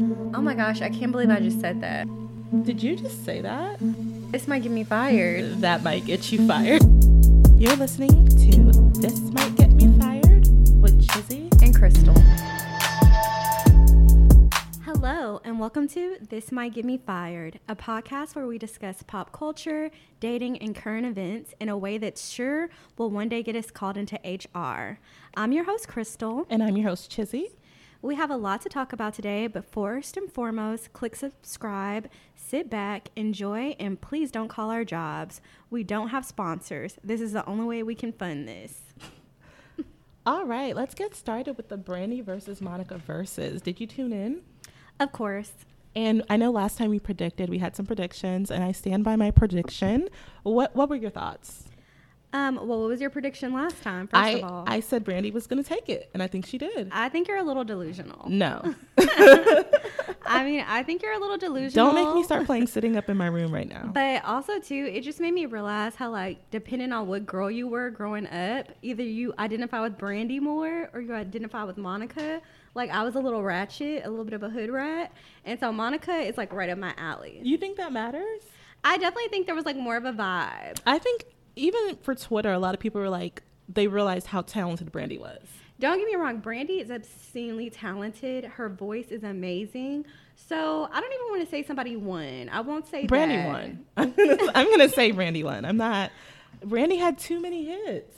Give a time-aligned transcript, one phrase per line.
[0.00, 2.06] Oh my gosh, I can't believe I just said that.
[2.62, 3.78] Did you just say that?
[4.30, 5.60] This might get me fired.
[5.60, 6.82] That might get you fired.
[7.60, 10.46] You're listening to This Might Get Me Fired
[10.80, 11.50] with Chizzy.
[11.64, 12.14] And Crystal.
[14.84, 19.32] Hello, and welcome to This Might Get Me Fired, a podcast where we discuss pop
[19.32, 19.90] culture,
[20.20, 23.96] dating, and current events in a way that sure will one day get us called
[23.96, 25.00] into HR.
[25.36, 26.46] I'm your host, Crystal.
[26.48, 27.46] And I'm your host, Chizzy.
[28.00, 32.70] We have a lot to talk about today, but first and foremost, click subscribe, sit
[32.70, 35.40] back, enjoy, and please don't call our jobs.
[35.68, 36.96] We don't have sponsors.
[37.02, 38.82] This is the only way we can fund this.
[40.26, 43.62] All right, let's get started with the Brandy versus Monica versus.
[43.62, 44.42] Did you tune in?
[45.00, 45.52] Of course.
[45.96, 49.16] And I know last time we predicted, we had some predictions, and I stand by
[49.16, 50.08] my prediction.
[50.44, 51.67] What What were your thoughts?
[52.32, 54.06] Um, well, what was your prediction last time?
[54.06, 56.44] First I of all, I said Brandy was going to take it, and I think
[56.44, 56.90] she did.
[56.92, 58.28] I think you're a little delusional.
[58.28, 58.74] No,
[60.26, 61.86] I mean, I think you're a little delusional.
[61.86, 63.90] don't make me start playing sitting up in my room right now.
[63.94, 67.66] But also too, it just made me realize how like depending on what girl you
[67.66, 72.42] were growing up, either you identify with Brandy more or you identify with Monica.
[72.74, 75.12] Like I was a little ratchet, a little bit of a hood rat,
[75.46, 77.40] and so Monica is like right up my alley.
[77.42, 78.42] You think that matters?
[78.84, 80.78] I definitely think there was like more of a vibe.
[80.86, 81.24] I think
[81.58, 85.40] even for Twitter, a lot of people were like, they realized how talented Brandy was.
[85.80, 88.44] Don't get me wrong, Brandy is obscenely talented.
[88.44, 90.06] Her voice is amazing.
[90.34, 92.48] So I don't even want to say somebody won.
[92.50, 93.46] I won't say Brandy that.
[93.46, 93.84] won.
[93.96, 95.64] I'm gonna, I'm gonna say Brandy won.
[95.64, 96.10] I'm not.
[96.64, 98.16] Brandy had too many hits.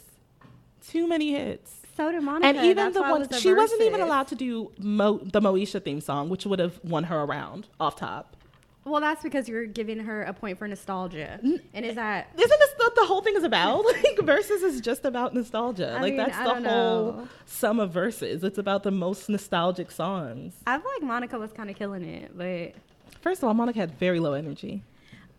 [0.87, 1.73] Too many hits.
[1.97, 2.47] So did Monica.
[2.47, 5.85] And even That's the one was she wasn't even allowed to do Mo, the Moesha
[5.85, 8.37] theme song, which would have won her around off top.
[8.85, 11.39] Well, that's because you're giving her a point for nostalgia.
[11.75, 13.85] And is that Isn't this what the whole thing is about?
[14.03, 15.91] Like verses is just about nostalgia.
[15.91, 17.29] I like mean, that's I the whole know.
[17.45, 18.43] sum of verses.
[18.43, 20.55] It's about the most nostalgic songs.
[20.67, 22.75] I feel like Monica was kind of killing it, but
[23.21, 24.83] First of all, Monica had very low energy.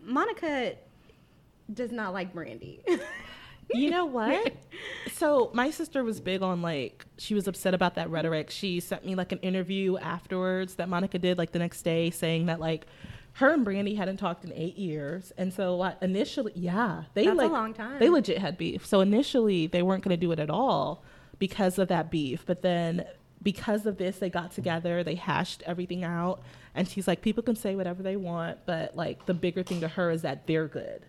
[0.00, 0.74] Monica
[1.72, 2.80] does not like Brandy.
[3.74, 4.52] You know what?
[5.12, 8.50] so my sister was big on like she was upset about that rhetoric.
[8.50, 12.46] She sent me like an interview afterwards that Monica did like the next day saying
[12.46, 12.86] that like
[13.34, 17.34] her and Brandy hadn't talked in eight years, and so like, initially, yeah, they That's
[17.34, 17.98] a like long time.
[17.98, 18.84] they legit had beef.
[18.86, 21.02] So initially they weren't going to do it at all
[21.38, 23.04] because of that beef, but then
[23.42, 26.42] because of this they got together, they hashed everything out,
[26.74, 29.88] and she's like, people can say whatever they want, but like the bigger thing to
[29.88, 31.06] her is that they're good.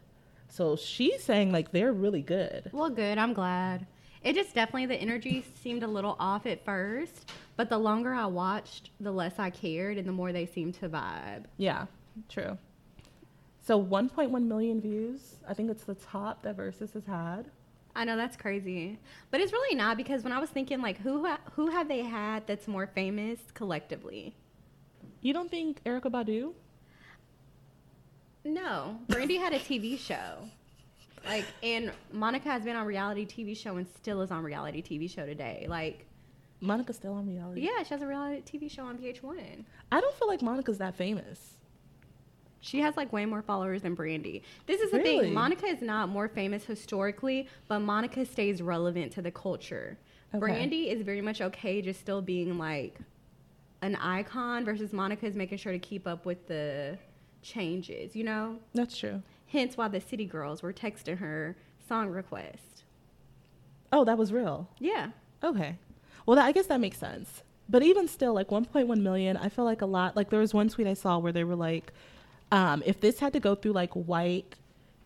[0.47, 2.69] So she's saying like they're really good.
[2.72, 3.17] well, good.
[3.17, 3.85] I'm glad.
[4.23, 8.28] It just definitely the energy seemed a little off at first, but the longer I
[8.28, 11.44] watched, the less I cared, and the more they seemed to vibe.
[11.57, 11.88] Yeah,
[12.29, 12.57] true.
[13.66, 15.35] So 1.1 million views.
[15.47, 17.50] I think it's the top that Verzuz has had.
[17.96, 18.97] I know that's crazy,
[19.29, 22.02] but it's really not because when I was thinking like who ha- who have they
[22.02, 24.35] had that's more famous collectively?
[25.22, 26.53] You don't think Erykah Badu?
[28.44, 30.50] No, Brandy had a TV show.
[31.25, 35.09] Like, and Monica has been on reality TV show and still is on reality TV
[35.09, 35.66] show today.
[35.69, 36.06] Like,
[36.59, 37.62] Monica's still on reality.
[37.62, 39.63] yeah, she has a reality TV show on VH1.
[39.91, 41.53] I don't feel like Monica's that famous.
[42.63, 44.41] She has like way more followers than Brandy.
[44.68, 45.25] This is the Really?
[45.25, 45.34] thing.
[45.34, 49.97] Monica is not more famous historically, but Monica stays relevant to the culture.
[50.34, 50.40] Okay.
[50.40, 52.97] Brandy is very much okay just still being like
[53.81, 56.97] an icon versus Monica is making sure to keep up with the
[57.41, 58.57] changes, you know?
[58.73, 59.22] That's true.
[59.47, 62.85] Hence why the City Girls were texting her song request.
[63.91, 64.69] Oh, that was real.
[64.79, 65.09] Yeah.
[65.44, 65.75] Okay.
[66.25, 67.44] Well, that, I guess that makes sense.
[67.68, 70.16] But even still, like 1.1 million, I feel like a lot.
[70.16, 71.91] Like there was one tweet I saw where they were like,
[72.53, 74.56] um, if this had to go through like white,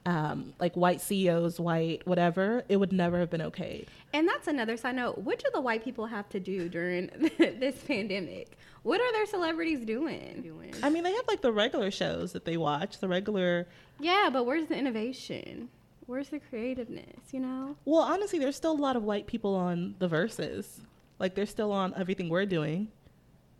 [0.06, 3.86] um, like white CEOs, white whatever, it would never have been okay.
[4.14, 5.18] And that's another side note.
[5.20, 8.58] What do the white people have to do during this pandemic?
[8.84, 10.42] What are their celebrities doing?
[10.42, 10.74] doing?
[10.84, 13.66] I mean, they have like the regular shows that they watch, the regular.
[14.02, 15.70] Yeah, but where's the innovation?
[16.06, 17.78] Where's the creativeness, you know?
[17.86, 20.82] Well, honestly, there's still a lot of white people on the verses.
[21.18, 22.90] Like they're still on everything we're doing.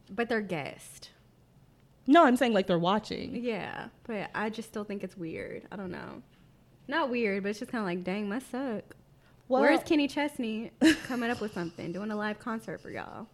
[0.10, 1.10] But they're guests.
[2.08, 3.36] No, I'm saying like they're watching.
[3.44, 5.68] Yeah, but I just still think it's weird.
[5.72, 6.24] I don't know.
[6.88, 8.96] Not weird, but it's just kind of like, dang, must suck.
[9.50, 10.72] Well, Where's Kenny Chesney
[11.06, 13.28] coming up with something, doing a live concert for y'all?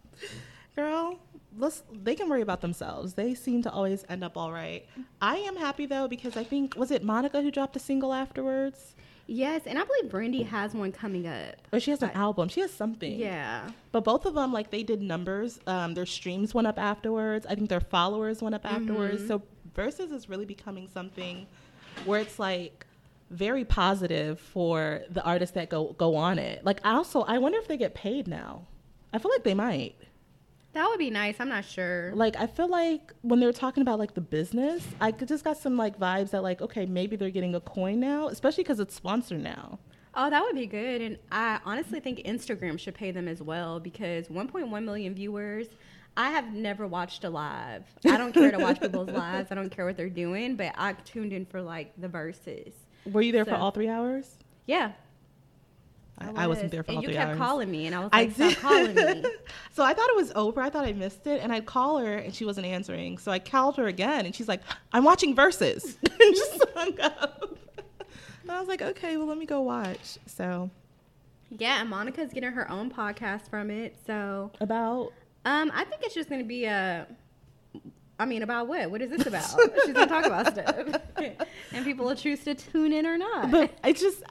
[0.76, 1.18] girl,
[1.56, 1.82] let's.
[1.92, 3.14] They can worry about themselves.
[3.14, 4.86] They seem to always end up all right.
[5.20, 8.94] I am happy though because I think was it Monica who dropped a single afterwards,
[9.26, 11.54] Yes, and I believe Brandy has one coming up.
[11.72, 12.48] or she has an I- album.
[12.48, 13.18] She has something.
[13.18, 13.68] Yeah.
[13.92, 15.60] But both of them, like they did numbers.
[15.66, 17.46] Um, their streams went up afterwards.
[17.46, 19.26] I think their followers went up afterwards.
[19.26, 19.42] So
[19.74, 21.46] Verzuz is really becoming something
[22.04, 22.86] where it's like
[23.30, 26.64] very positive for the artists that go go on it.
[26.64, 28.66] Like I also I wonder if they get paid now.
[29.12, 29.94] I feel like they might.
[30.74, 31.36] That would be nice.
[31.38, 32.12] I'm not sure.
[32.14, 35.44] Like I feel like when they were talking about like the business, I could- just
[35.44, 38.80] got some like vibes that like okay maybe they're getting a coin now, especially because
[38.80, 39.78] it's sponsored now.
[40.16, 41.00] Oh, that would be good.
[41.00, 45.66] And I honestly think Instagram should pay them as well because 1.1 million viewers.
[46.16, 47.82] I have never watched a live.
[48.06, 49.50] I don't care to watch people's lives.
[49.50, 52.72] I don't care what they're doing, but I tuned in for like the verses.
[53.10, 54.36] Were you there for all three hours?
[54.66, 54.92] Yeah.
[56.18, 57.38] I, I wasn't there for and all you three kept hours.
[57.38, 59.24] calling me, and I was like, I "Stop calling me."
[59.72, 60.60] so I thought it was over.
[60.60, 63.18] I thought I missed it, and I'd call her, and she wasn't answering.
[63.18, 64.60] So I called her again, and she's like,
[64.92, 67.58] "I'm watching Verzuz," and just hung up.
[68.42, 70.70] And I was like, "Okay, well, let me go watch." So
[71.50, 73.96] Yeah, and Monica's getting her own podcast from it.
[74.06, 75.12] So, about
[75.44, 77.06] um, I think it's just gonna be a.
[78.18, 78.88] I mean, about what?
[78.92, 79.44] What is this about?
[79.84, 81.00] She's gonna talk about stuff,
[81.72, 83.50] and people will choose to tune in or not.
[83.50, 84.22] but I just,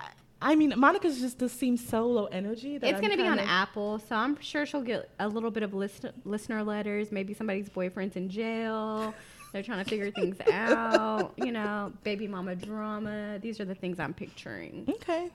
[0.43, 2.77] I mean, Monica's just does seem so low energy.
[2.77, 5.51] That it's going to be on kinda- Apple, so I'm sure she'll get a little
[5.51, 7.11] bit of listen, listener letters.
[7.11, 9.15] Maybe somebody's boyfriend's in jail.
[9.53, 11.33] They're trying to figure things out.
[11.37, 13.39] You know, baby mama drama.
[13.39, 15.29] These are the things I'm picturing Okay,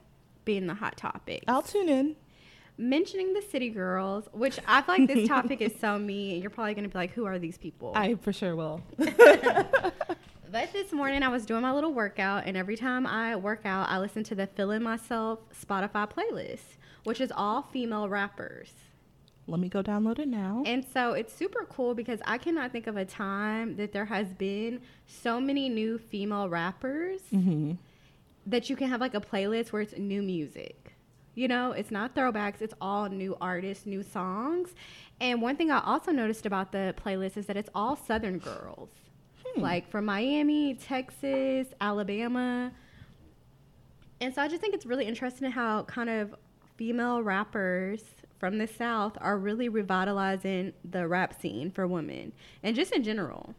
[0.44, 1.42] being the hot topic.
[1.48, 2.16] I'll tune in.
[2.80, 6.74] Mentioning the city girls, which I feel like this topic is so me, you're probably
[6.74, 7.92] going to be like, who are these people?
[7.96, 8.82] I for sure will.
[10.50, 13.90] But this morning I was doing my little workout, and every time I work out,
[13.90, 18.72] I listen to the Feeling Myself Spotify playlist, which is all female rappers.
[19.46, 20.62] Let me go download it now.
[20.64, 24.28] And so it's super cool because I cannot think of a time that there has
[24.28, 27.72] been so many new female rappers hmm
[28.46, 30.94] that you can have like a playlist where it's new music.
[31.34, 34.70] You know, it's not throwbacks, it's all new artists, new songs.
[35.20, 38.88] And one thing I also noticed about the playlist is that it's all Southern girls.
[39.58, 39.64] Hmm.
[39.64, 42.72] like from Miami, Texas, Alabama.
[44.20, 46.34] And so I just think it's really interesting how kind of
[46.76, 48.02] female rappers
[48.38, 52.32] from the South are really revitalizing the rap scene for women
[52.62, 53.54] and just in general.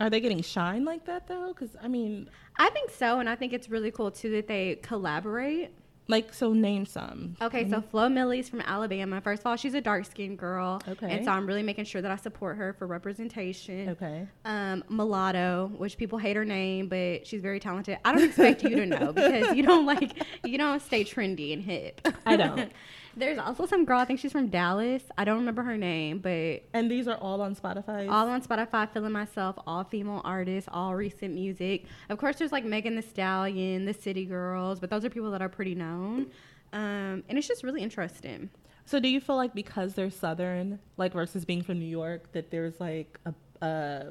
[0.00, 1.48] Are they getting shine like that though?
[1.48, 2.28] Because I mean,
[2.58, 3.20] I think so.
[3.20, 5.70] And I think it's really cool too that they collaborate.
[6.06, 7.36] Like, so name some.
[7.40, 9.20] Okay, so Flo Milli's from Alabama.
[9.22, 10.80] First of all, she's a dark skinned girl.
[10.86, 11.10] Okay.
[11.10, 13.88] And so I'm really making sure that I support her for representation.
[13.90, 14.26] Okay.
[14.44, 17.98] Um, Mulatto, which people hate her name, but she's very talented.
[18.04, 21.62] I don't expect you to know because you don't like you don't stay trendy and
[21.62, 22.06] hip.
[22.26, 22.70] I don't.
[23.16, 25.02] There's also some girl, I think she's from Dallas.
[25.16, 28.10] I don't remember her name, but And these are all on Spotify.
[28.10, 31.84] all on Spotify, feeling myself, all female artists, all recent music.
[32.08, 35.42] Of course, there's like Megan Thee Stallion, the City Girls, but those are people that
[35.42, 36.26] are pretty known.
[36.72, 38.50] Um, and it's just really interesting.
[38.86, 42.50] So do you feel like because they're southern, like versus being from New York, that
[42.50, 44.10] there's like a, uh,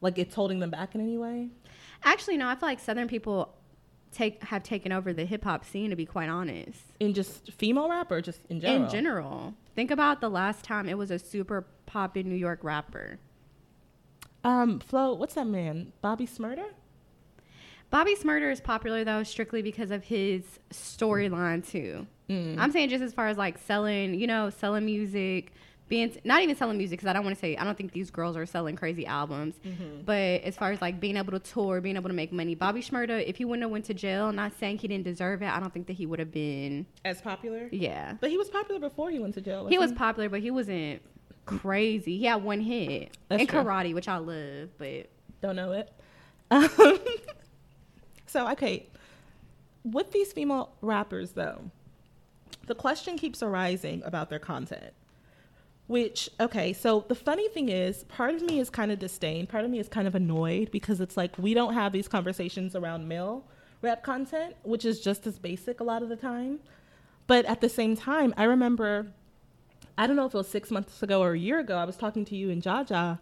[0.00, 1.48] like it's holding them back in any way?
[2.04, 3.54] Actually, no, I feel like Southern people
[4.16, 5.90] take have taken over the hip hop scene.
[5.90, 8.84] To be quite honest, In just female rap or just in general?
[8.84, 13.18] in general, think about the last time it was a super poppin' New York rapper.
[14.44, 15.92] Um, Flo, what's that man?
[16.02, 16.66] Bobby Shmurda?
[17.90, 20.42] Bobby Shmurda is popular though strictly because of his
[20.72, 22.06] storyline too.
[22.28, 22.58] Mm.
[22.58, 25.52] I'm saying just as far as like selling, you know, selling music,
[25.88, 28.10] being not even selling music because I don't want to say I don't think these
[28.10, 30.02] girls are selling crazy albums, Mm-hmm.
[30.04, 32.80] but as far as like being able to tour, being able to make money, Bobby
[32.82, 35.60] Shmurda, if he wouldn't have went to jail, not saying he didn't deserve it, I
[35.60, 36.86] don't think that he would have been.
[37.04, 37.68] As popular?
[37.70, 39.66] Yeah, But he was popular before he went to jail.
[39.68, 41.02] he was wasn't popular, but he wasn't
[41.44, 42.18] crazy.
[42.18, 43.60] He had one hit That's in true.
[43.60, 45.08] karate, which I love, but
[45.40, 45.92] Don't know it.
[46.50, 46.68] Um,
[48.26, 48.88] so, okay.
[49.84, 51.60] With these female rappers, though,
[52.66, 54.92] the question keeps arising about their content.
[55.88, 59.64] Which, okay, so the funny thing is, part of me is kind of disdain, part
[59.64, 63.06] of me is kind of annoyed because it's like we don't have these conversations around
[63.06, 63.44] male
[63.82, 66.58] rap content, which is just as basic a lot of the time.
[67.26, 69.08] But at the same time, I remember,
[69.96, 71.96] I don't know if it was six months ago or a year ago, I was
[71.96, 73.18] talking to you and Jaja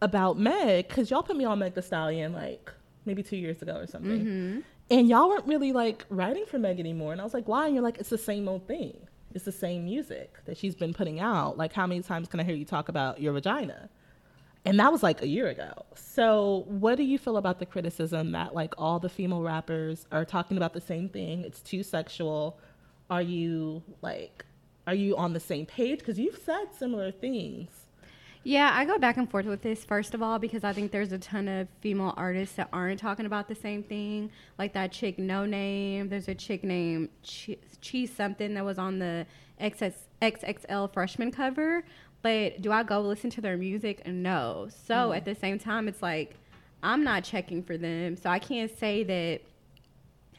[0.00, 2.70] about Meg because y'all put me on Meg Thee Stallion like
[3.04, 4.20] maybe two years ago or something.
[4.20, 4.60] Mm-hmm.
[4.90, 7.12] And y'all weren't really like writing for Meg anymore.
[7.12, 7.66] And I was like, why?
[7.66, 8.96] And you're like, it's the same old thing.
[9.34, 11.58] It's the same music that she's been putting out.
[11.58, 13.90] Like, how many times can I hear you talk about your vagina?
[14.64, 15.72] And that was like a year ago.
[15.94, 20.24] So, what do you feel about the criticism that like all the female rappers are
[20.24, 21.42] talking about the same thing?
[21.42, 22.58] It's too sexual.
[23.08, 24.44] Are you like,
[24.86, 26.00] are you on the same page?
[26.00, 27.70] Because you've said similar things.
[28.44, 31.12] Yeah, I go back and forth with this first of all because I think there's
[31.12, 34.30] a ton of female artists that aren't talking about the same thing.
[34.58, 36.08] Like that chick Noname.
[36.08, 39.26] There's a chick named Cheese something that was on the
[39.60, 41.84] XS, XXL freshman cover.
[42.22, 44.06] But do I go listen to their music?
[44.06, 44.68] No.
[44.86, 45.16] So mm.
[45.16, 46.36] at the same time, it's like
[46.82, 49.40] I'm not checking for them, so I can't say that.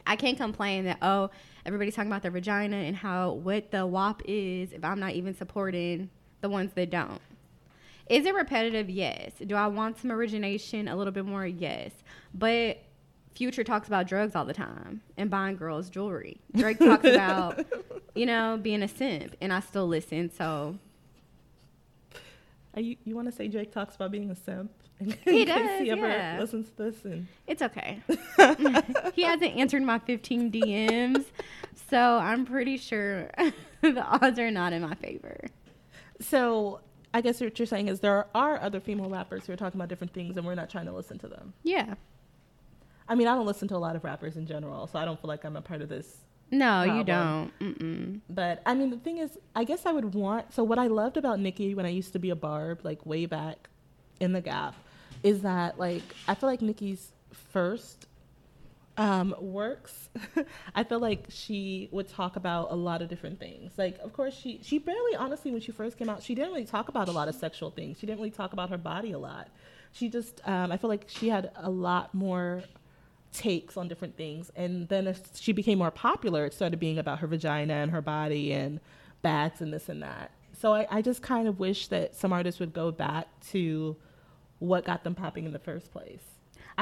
[0.06, 1.30] I can't complain that oh
[1.66, 5.36] everybody's talking about their vagina and how what the WAP is if I'm not even
[5.36, 6.08] supporting
[6.40, 7.20] the ones that don't.
[8.10, 8.90] Is it repetitive?
[8.90, 9.32] Yes.
[9.46, 10.88] Do I want some origination?
[10.88, 11.46] A little bit more?
[11.46, 11.92] Yes.
[12.34, 12.78] But
[13.34, 16.40] Future talks about drugs all the time and buying girls jewelry.
[16.54, 17.64] Drake talks about,
[18.14, 20.28] you know, being a simp, and I still listen.
[20.30, 20.76] So
[22.74, 24.70] Are you you want to say Drake talks about being a simp?
[25.00, 26.36] In He case does, He ever yeah.
[26.40, 28.02] listens to this and it's okay.
[29.14, 31.24] he hasn't answered my 15 DMs,
[31.88, 33.30] so I'm pretty sure
[33.80, 35.46] the odds are not in my favor.
[36.20, 36.80] so.
[37.12, 39.88] I guess what you're saying is there are other female rappers who are talking about
[39.88, 41.52] different things, and we're not trying to listen to them.
[41.62, 41.94] Yeah.
[43.08, 45.20] I mean, I don't listen to a lot of rappers in general, so I don't
[45.20, 46.18] feel like I'm a part of this
[46.50, 47.56] No, you don't.
[47.60, 48.20] Mm-mm.
[48.28, 50.52] But I mean, the thing is, I guess I would want.
[50.52, 53.26] So what I loved about Nicki when I used to be a barb, like way
[53.26, 53.68] back
[54.18, 54.74] in the Gap,
[55.22, 58.06] is that like I feel like Nicki's first
[59.00, 60.10] um, works.
[60.74, 63.72] I feel like she would talk about a lot of different things.
[63.78, 66.66] Like, of course, she she barely, honestly, when she first came out, she didn't really
[66.66, 67.98] talk about a lot of sexual things.
[67.98, 69.48] She didn't really talk about her body a lot.
[69.92, 72.62] She just, um, I feel like she had a lot more
[73.32, 74.50] takes on different things.
[74.54, 78.02] And then as she became more popular, it started being about her vagina and her
[78.02, 78.80] body and
[79.22, 80.30] bags and this and that.
[80.52, 83.96] So I, I just kind of wish that some artists would go back to
[84.58, 86.22] what got them popping in the first place.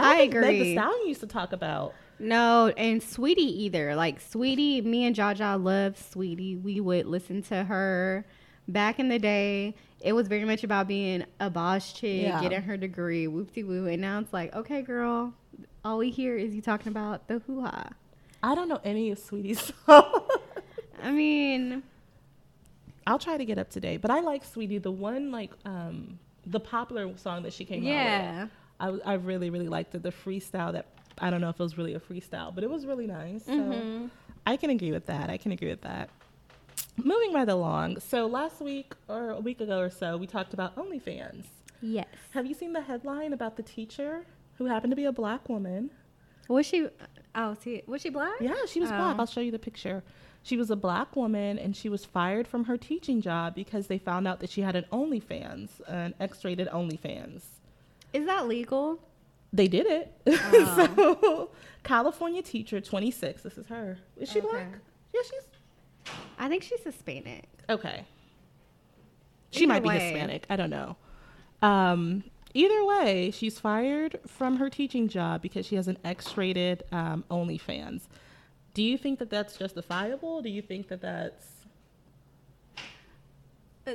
[0.02, 0.62] don't I think Meg agree.
[0.62, 1.94] Thee Stallion used to talk about.
[2.20, 3.94] No, and Saweetie either.
[3.94, 6.60] Like Saweetie, me and Jaja love Saweetie.
[6.62, 8.24] We would listen to her
[8.66, 9.74] back in the day.
[10.00, 12.40] It was very much about being a boss chick, Yeah.
[12.40, 13.86] getting her degree, whoopty woo.
[13.86, 15.32] And now it's like, okay, girl,
[15.84, 17.88] all we hear is you talking about the hoo ha.
[18.42, 20.30] I don't know any of Saweetie's songs.
[21.02, 21.82] I mean,
[23.06, 24.82] I'll try to get up today, but I like Saweetie.
[24.82, 27.94] The one like um the popular song that she came out with.
[27.94, 28.46] yeah.
[29.04, 30.02] I really really liked it.
[30.02, 30.86] The freestyle that
[31.20, 33.44] I don't know if it was really a freestyle, but it was really nice.
[33.44, 34.10] So Mhm.
[34.46, 35.30] I can agree with that.
[35.30, 36.10] I can agree with that.
[36.96, 38.00] Moving right along.
[38.00, 41.46] So last week or a week ago or so, we talked about OnlyFans.
[41.80, 42.06] Yes.
[42.32, 44.24] Have you seen the headline about the teacher
[44.56, 45.90] who happened to be a black woman?
[46.48, 46.88] Was she?
[47.34, 48.40] Oh, see, was she black?
[48.40, 49.16] Yeah, she was black.
[49.16, 49.20] Oh.
[49.20, 50.02] I'll show you the picture.
[50.42, 53.98] She was a black woman and she was fired from her teaching job because they
[53.98, 57.42] found out that she had an OnlyFans, an X-rated OnlyFans.
[58.12, 58.98] Is that legal?
[59.52, 60.12] They did it.
[60.26, 61.18] Oh.
[61.48, 61.50] so,
[61.84, 63.42] California teacher, 26.
[63.42, 63.98] This is her.
[64.16, 64.48] Is she Okay.
[64.50, 64.72] black?
[65.14, 67.48] Yeah, she's I think she's Hispanic.
[67.68, 68.04] okay.
[69.50, 69.98] She Either might be way.
[69.98, 70.46] Hispanic.
[70.50, 70.96] I don't know.
[71.62, 72.24] Um,
[72.54, 78.02] either way, she's fired from her teaching job because she has an X-rated um, OnlyFans.
[78.74, 80.42] Do you think that that's justifiable?
[80.42, 81.46] Do you think that that's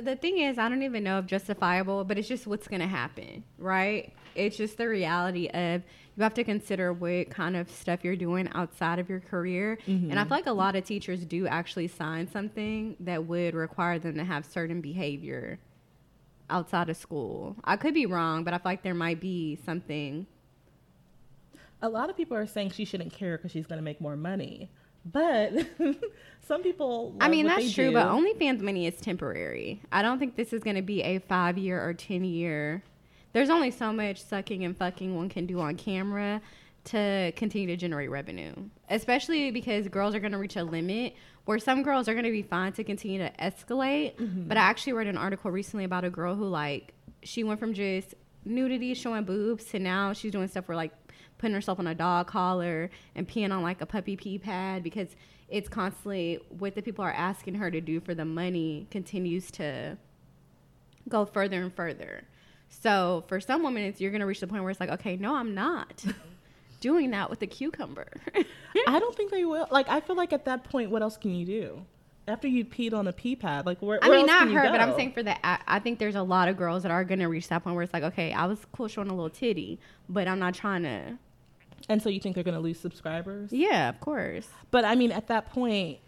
[0.02, 2.86] The- thing is, I don't even know if justifiable, but it's just what's going to
[2.86, 4.12] happen, right?
[4.34, 5.82] It's just the reality of
[6.16, 9.78] you have to consider what kind of stuff you're doing outside of your career.
[9.86, 10.28] And I mm-hmm.
[10.28, 14.24] feel like a lot of teachers do actually sign something that would require them to
[14.24, 15.58] have certain behavior
[16.50, 17.56] outside of school.
[17.64, 20.26] I could be wrong, but I feel like there might be something.
[21.82, 24.16] a lot of people are saying she shouldn't care because she's going to make more
[24.16, 24.70] money,
[25.04, 25.52] but
[26.46, 27.14] some people.
[27.20, 27.92] I mean, that's true, do.
[27.94, 29.82] but OnlyFans money is temporary.
[29.92, 32.82] I don't think this is going to be a five year or 10 year.
[33.32, 36.40] There's only so much sucking and fucking one can do on camera
[36.84, 38.52] to continue to generate revenue,
[38.90, 42.30] especially because girls are going to reach a limit where some girls are going to
[42.30, 44.16] be fine to continue to escalate.
[44.16, 44.48] Mm-hmm.
[44.48, 47.74] But I actually read an article recently about a girl who, like, she went from
[47.74, 50.92] just nudity showing boobs to now she's doing stuff where, like,
[51.44, 55.08] putting herself on a dog collar and peeing on like a puppy pee pad because
[55.50, 59.98] it's constantly what the people are asking her to do for the money continues to
[61.06, 62.24] go further and further.
[62.70, 65.34] So for some women, it's you're gonna reach the point where it's like, okay, no,
[65.34, 66.02] I'm not
[66.80, 68.08] doing that with a cucumber.
[68.86, 69.68] I don't think they will.
[69.70, 71.84] Like, I feel like at that point, what else can you do?
[72.26, 74.02] After you peed on a pee pad, like where?
[74.02, 75.46] I where mean, not her, but I'm saying for the.
[75.46, 77.82] I, I think there's a lot of girls that are gonna reach that point where
[77.82, 81.18] it's like, okay, I was cool showing a little titty, but I'm not trying to.
[81.88, 83.52] And so you think they're going to lose subscribers?
[83.52, 84.48] Yeah, of course.
[84.70, 85.98] But I mean, at that point,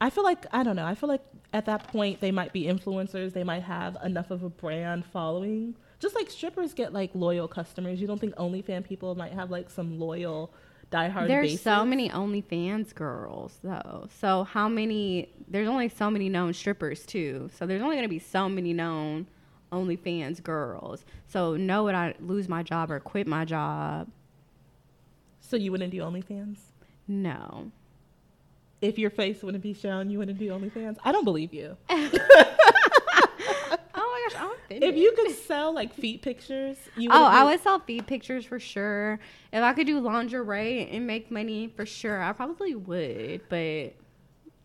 [0.00, 0.84] I feel like I don't know.
[0.84, 3.32] I feel like at that point they might be influencers.
[3.32, 5.74] They might have enough of a brand following.
[5.98, 8.00] Just like strippers get like loyal customers.
[8.00, 10.52] You don't think OnlyFans people might have like some loyal,
[10.92, 11.28] diehard.
[11.28, 11.62] There's bases?
[11.62, 14.08] so many OnlyFans girls though.
[14.20, 15.30] So how many?
[15.48, 17.50] There's only so many known strippers too.
[17.56, 19.26] So there's only gonna be so many known
[19.72, 21.04] OnlyFans girls.
[21.26, 24.08] So no, would I lose my job or quit my job?
[25.48, 26.58] So you wouldn't do OnlyFans
[27.08, 27.70] No.
[28.80, 30.10] if your face wouldn't be shown.
[30.10, 30.96] You wouldn't do OnlyFans.
[31.04, 31.76] I don't believe you.
[33.98, 34.52] Oh my gosh.
[34.70, 37.08] If you could sell like feet pictures, you.
[37.12, 39.18] Oh, I would sell feet pictures for sure.
[39.52, 43.42] If I could do lingerie and make money for sure, I probably would.
[43.48, 43.94] But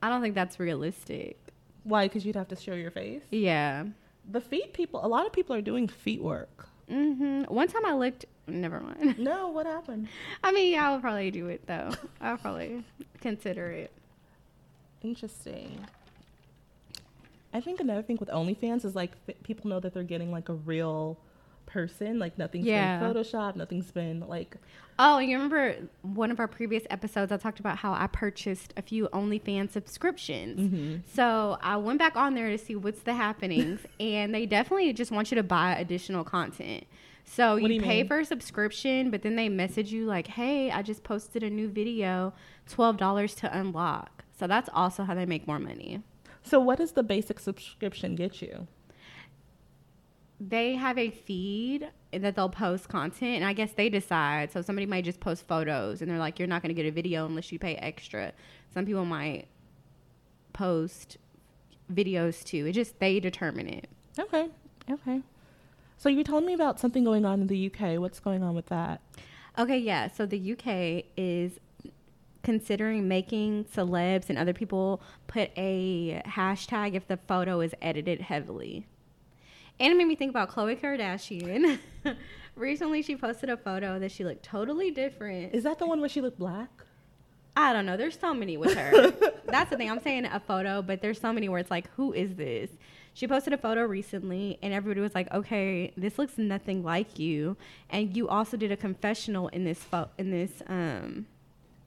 [0.03, 1.37] I don't think that's realistic.
[1.83, 2.07] Why?
[2.07, 3.23] Because you'd have to show your face.
[3.31, 3.85] Yeah.
[4.29, 6.67] the feet people, a lot of people are doing feet work.
[6.89, 7.43] Mm-hmm.
[7.53, 8.25] One time I looked.
[8.51, 9.17] Never mind.
[9.31, 10.07] No, what happened?
[10.43, 11.91] I mean, yeah, I'll probably do it though.
[12.19, 12.83] I'll probably
[13.21, 13.91] consider it.
[15.03, 15.85] Interesting.
[17.53, 20.49] I think another thing with OnlyFans is like f- people know that they're getting like
[20.49, 21.17] a real
[21.65, 22.19] person.
[22.19, 22.99] Like nothing's Yeah.
[22.99, 24.55] been photoshopped, nothing's been like
[24.99, 27.31] Oh, you remember one of our previous episodes?
[27.31, 30.59] I talked about how I purchased a few OnlyFans subscriptions.
[30.59, 30.95] Mm-hmm.
[31.15, 35.09] So I went back on there to see what's the happenings, and they definitely just
[35.11, 36.83] want you to buy additional content.
[37.25, 38.07] So you, you pay mean?
[38.07, 41.69] for a subscription, but then they message you like, "Hey, I just posted a new
[41.69, 42.33] video,
[42.67, 46.01] twelve dollars to unlock." So that's also how they make more money.
[46.43, 48.67] So what does the basic subscription get you?
[50.43, 54.87] they have a feed that they'll post content and i guess they decide so somebody
[54.87, 57.51] might just post photos and they're like you're not going to get a video unless
[57.51, 58.33] you pay extra
[58.73, 59.45] some people might
[60.51, 61.17] post
[61.93, 63.87] videos too it just they determine it
[64.19, 64.49] Okay.
[64.89, 65.21] Okay.
[66.01, 67.99] So you told me about something going on in the UK.
[67.99, 69.01] What's going on with that?
[69.57, 71.59] okay yeah so the uk is
[72.41, 78.85] considering making celebs and other people put a hashtag if the photo is edited heavily
[79.79, 81.79] and it made me think about Khloe Kardashian.
[82.55, 85.55] Recently, she posted a photo that she looked totally different.
[85.55, 86.69] Is that the one where she looked black?
[87.57, 87.97] I don't know.
[87.97, 89.11] There's so many with her.
[89.47, 89.89] That's the thing.
[89.89, 92.69] I'm saying a photo, but there's so many where it's like, who is this?
[93.13, 97.57] She posted a photo recently, and everybody was like, "Okay, this looks nothing like you."
[97.89, 101.27] And you also did a confessional in this pho- in this um,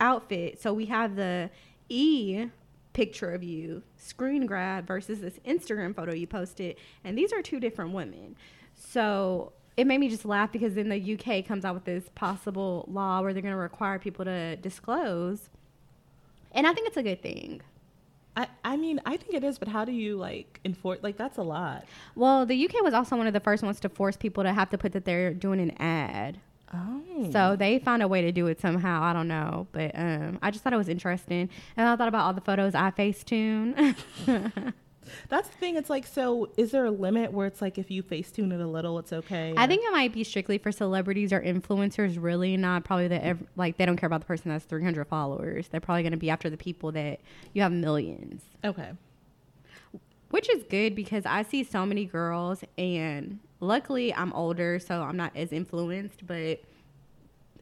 [0.01, 0.61] outfit.
[0.61, 1.51] So we have the
[1.89, 2.47] E
[2.93, 7.59] picture of you screen grab versus this Instagram photo you posted, and these are two
[7.59, 8.37] different women.
[8.75, 12.85] So it made me just laugh because then the UK comes out with this possible
[12.89, 15.49] law where they're going to require people to disclose,
[16.53, 17.63] and I think it's a good thing.
[18.37, 20.99] I, I mean, I think it is, but how do you like enforce?
[21.03, 21.85] Like, that's a lot.
[22.15, 24.71] Well, the UK was also one of the first ones to force people to have
[24.71, 26.41] to put that they're doing an ad.
[26.73, 27.31] Oh.
[27.31, 29.03] So they found a way to do it somehow.
[29.03, 32.25] I don't know, but um, I just thought it was interesting, and I thought about
[32.25, 33.95] all the photos I Facetune.
[35.29, 35.77] that's the thing.
[35.77, 38.67] It's like, so is there a limit where it's like if you Facetune it a
[38.67, 39.55] little, it's okay?
[39.57, 42.17] I or- think it might be strictly for celebrities or influencers.
[42.21, 43.23] Really, not probably that.
[43.23, 45.69] Ev- like they don't care about the person that's 300 followers.
[45.69, 47.21] They're probably going to be after the people that
[47.53, 48.91] you have millions, Okay.
[50.31, 55.17] which is good because I see so many girls, and luckily I'm older, so I'm
[55.17, 56.27] not as influenced.
[56.27, 56.61] But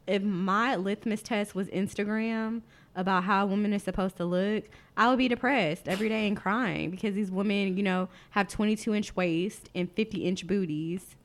[0.07, 2.63] if my litmus test was Instagram
[2.95, 4.65] about how a woman is supposed to look,
[4.97, 8.95] I would be depressed every day and crying because these women, you know, have 22
[8.95, 11.17] inch waist and 50 inch booties,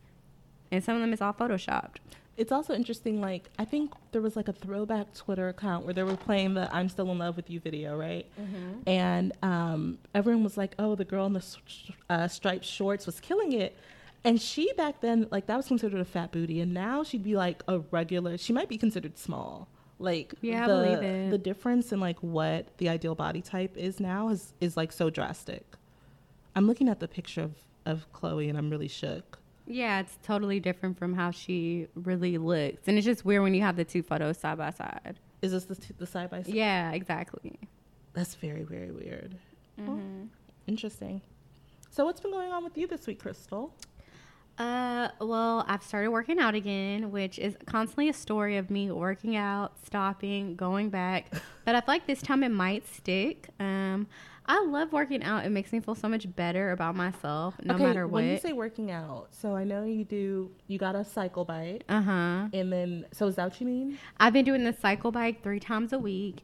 [0.72, 1.98] and some of them is all photoshopped.
[2.38, 3.20] It's also interesting.
[3.20, 6.74] Like, I think there was like a throwback Twitter account where they were playing the
[6.74, 8.28] "I'm Still in Love with You" video, right?
[8.86, 11.44] And um, everyone was like, "Oh, the girl in the
[12.12, 13.76] uh, striped shorts was killing it."
[14.24, 17.36] And she back then, like, that was considered a fat booty, and now she'd be
[17.36, 18.38] like a regular.
[18.38, 19.68] She might be considered small.
[20.00, 24.54] Like, Yeah, the, the difference in like what the ideal body type is now is
[24.62, 25.66] is like so drastic.
[26.56, 27.56] I'm looking at the picture of
[27.86, 29.40] of Khloe, and I'm really shook.
[29.66, 33.62] Yeah, it's totally different from how she really looks, and it's just weird when you
[33.62, 35.20] have the two photos side by side.
[35.42, 36.54] Is this the, t- the side by side?
[36.54, 37.60] Yeah, exactly.
[38.14, 39.36] That's very, very weird.
[39.80, 40.26] Mm-hmm.
[40.68, 41.22] Interesting.
[41.92, 43.74] So, what's been going on with you this week, Crystal?
[44.58, 49.36] Uh, well, I've started working out again, which is constantly a story of me working
[49.36, 51.32] out, stopping, going back.
[51.68, 53.50] But I feel like this time it might stick.
[53.60, 54.08] Um,
[54.46, 55.46] I love working out.
[55.46, 58.24] It makes me feel so much better about myself, no okay, matter what.
[58.24, 60.50] When you say working out, so I know you do.
[60.68, 62.48] You got a cycle bike, uh huh.
[62.54, 64.00] and then so is that what you mean?
[64.18, 66.44] I've been doing the cycle bike three times a week.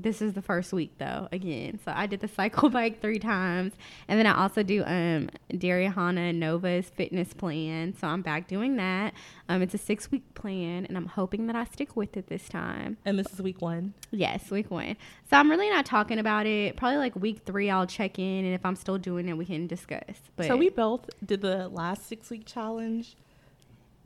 [0.00, 1.80] This is the first week though, again.
[1.84, 3.72] So I did the cycle bike three times.
[4.06, 7.94] And then I also do um Dariahana Nova's fitness plan.
[8.00, 9.12] So I'm back doing that.
[9.48, 12.48] Um it's a six week plan and I'm hoping that I stick with it this
[12.48, 12.96] time.
[13.04, 13.94] And this is week one.
[14.12, 14.96] Yes, week one.
[15.28, 16.76] So I'm really not talking about it.
[16.76, 19.66] Probably like week three I'll check in and if I'm still doing it we can
[19.66, 20.16] discuss.
[20.36, 23.16] But so we both did the last six week challenge.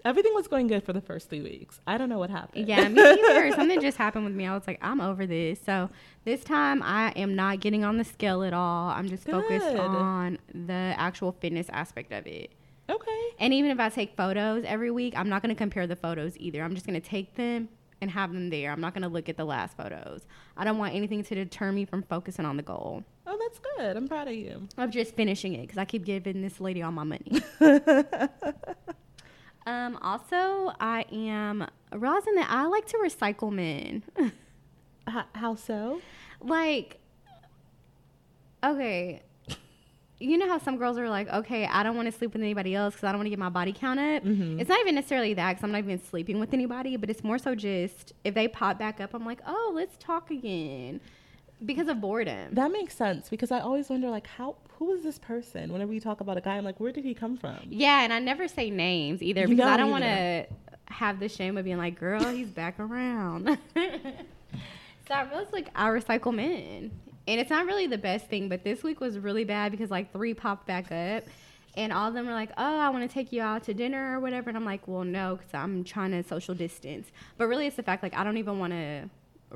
[0.04, 1.80] Everything was going good for the first three weeks.
[1.86, 2.66] I don't know what happened.
[2.68, 3.52] Yeah, me either.
[3.56, 4.46] Something just happened with me.
[4.46, 5.60] I was like, I'm over this.
[5.64, 5.90] So
[6.24, 8.90] this time I am not getting on the scale at all.
[8.90, 12.50] I'm just focused on the actual fitness aspect of it.
[12.90, 13.20] okay.
[13.38, 16.36] And even if I take photos every week, I'm not going to compare the photos
[16.38, 16.62] either.
[16.62, 17.68] I'm just going to take them
[18.00, 18.72] and have them there.
[18.72, 20.22] I'm not going to look at the last photos.
[20.56, 23.96] I don't want anything to deter me from focusing on the goal Oh, that's good.
[23.96, 24.66] I'm proud of you.
[24.76, 27.40] of just finishing it because I keep giving this lady all my money.
[29.66, 34.02] um, also, I am realizing that I like to recycle men.
[35.08, 36.00] H- how so?
[36.44, 36.98] like
[38.64, 39.22] okay
[40.18, 42.76] you know how some girls are like, okay, I don't want to sleep with anybody
[42.76, 44.22] else because I don't want to get my body count up.
[44.22, 44.60] Mhm.
[44.60, 47.38] It's not even necessarily that because I'm not even sleeping with anybody, but it's more
[47.38, 51.00] so just if they pop back up, I'm like, oh, let's talk again
[51.66, 52.54] because of boredom.
[52.54, 55.72] That makes sense because I always wonder, like, how who is this person?
[55.72, 57.56] Whenever you talk about a guy, I'm like, where did he come from?
[57.68, 60.46] yeah, and I never say names either You because I don't don't want to
[60.86, 63.46] have the shame of being like, girl, he's back around.
[63.76, 66.90] so I realized like I recycle men,
[67.28, 70.12] and it's not really the best thing, but this week was really bad because like
[70.12, 71.24] three popped back up.
[71.74, 74.16] And all of them were like, "Oh, I want to take you out to dinner
[74.16, 77.66] or whatever." And I'm like, "Well, no, because I'm trying to social distance." But really,
[77.66, 79.08] it's the fact like I don't even want to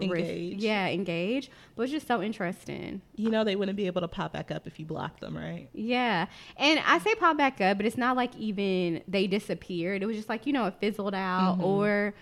[0.02, 0.58] Engage.
[0.58, 1.50] yeah, engage.
[1.74, 3.00] But it's just so interesting.
[3.16, 5.68] You know, they wouldn't be able to pop back up if you blocked them, right?
[5.72, 6.26] Yeah.
[6.56, 10.02] And I say pop back up, but it's not like even they disappeared.
[10.02, 11.62] It was just like, you know, it fizzled out Mhm.
[11.64, 12.14] or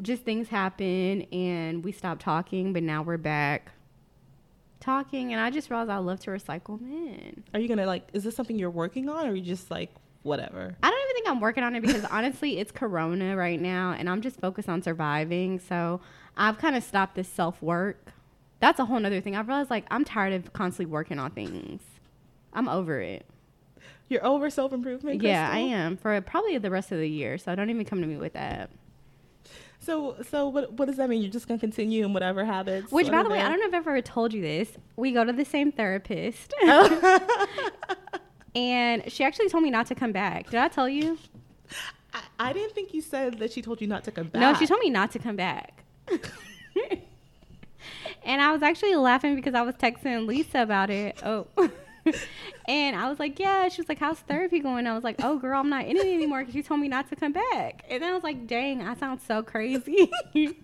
[0.00, 3.72] just things happen and we stopped talking, but now we're back
[4.80, 5.32] talking.
[5.32, 7.44] And I just realized I love to recycle men.
[7.54, 8.08] Are you gonna like?
[8.12, 9.90] Is this something you're working on, or are you just like
[10.22, 10.76] whatever?
[10.82, 14.08] I don't even think I'm working on it because honestly, it's Corona right now and
[14.08, 15.58] I'm just focused on surviving.
[15.60, 16.00] So
[16.36, 18.12] I've kind of stopped this self work.
[18.60, 19.36] That's a whole nother thing.
[19.36, 21.82] I've realized like I'm tired of constantly working on things.
[22.52, 23.26] I'm over it.
[24.08, 25.22] You're over self improvement.
[25.22, 27.38] Yeah, I am for probably the rest of the year.
[27.38, 28.70] So don't even come to me with that.
[29.80, 30.72] So, so what?
[30.74, 31.22] What does that mean?
[31.22, 32.92] You're just gonna continue in whatever habits.
[32.92, 34.70] Which, by the way, I don't know if I've ever told you this.
[34.96, 37.48] We go to the same therapist, oh.
[38.54, 40.50] and she actually told me not to come back.
[40.50, 41.18] Did I tell you?
[42.14, 44.40] I, I didn't think you said that she told you not to come back.
[44.40, 45.82] No, she told me not to come back.
[48.24, 51.18] and I was actually laughing because I was texting Lisa about it.
[51.24, 51.46] Oh.
[52.68, 53.68] and I was like, yeah.
[53.68, 54.86] She was like, how's therapy going?
[54.86, 57.08] I was like, oh, girl, I'm not in it anymore because she told me not
[57.10, 57.84] to come back.
[57.88, 60.10] And then I was like, dang, I sound so crazy.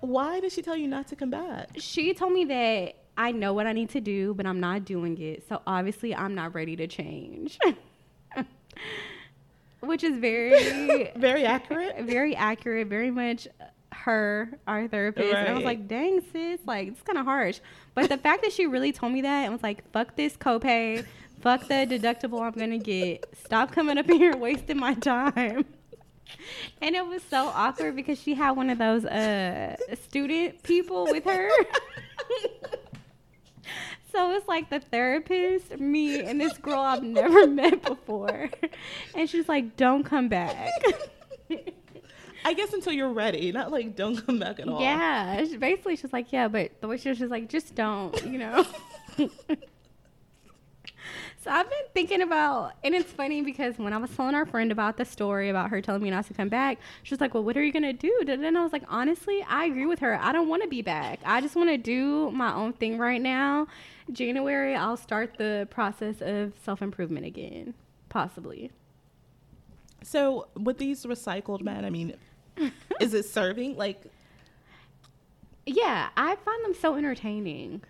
[0.00, 1.70] Why did she tell you not to come back?
[1.76, 5.18] she told me that I know what I need to do, but I'm not doing
[5.18, 5.48] it.
[5.48, 7.58] So obviously, I'm not ready to change.
[9.80, 12.04] Which is very, Very accurate.
[12.04, 13.46] very accurate, very much
[14.06, 15.34] her, our therapist.
[15.34, 17.58] And I was like, dang, sis, like, it's kind of harsh.
[17.94, 21.04] But the fact that she really told me that and was like, fuck this copay,
[21.40, 25.66] fuck the deductible I'm going to get, stop coming up here wasting my time.
[26.82, 29.76] And it was so awkward because she had one of those uh,
[30.08, 31.48] student people with her.
[34.12, 38.50] so it's like the therapist, me, and this girl I've never met before.
[39.14, 40.72] And she's like, don't come back.
[42.46, 44.80] I guess until you're ready, not like don't come back at all.
[44.80, 48.24] Yeah, she- basically she's like, yeah, but the way she was just like, just don't,
[48.24, 48.64] you know.
[49.18, 49.26] so
[51.48, 54.96] I've been thinking about, and it's funny because when I was telling our friend about
[54.96, 57.56] the story about her telling me not to come back, she was like, well, what
[57.56, 58.16] are you gonna do?
[58.28, 60.16] And then I was like, honestly, I agree with her.
[60.22, 61.18] I don't want to be back.
[61.24, 63.66] I just want to do my own thing right now.
[64.12, 67.74] January, I'll start the process of self improvement again,
[68.08, 68.70] possibly.
[70.04, 72.14] So with these recycled men, I mean,
[73.00, 73.76] is it serving?
[73.76, 74.02] Like
[75.66, 77.82] Yeah, I find them so entertaining.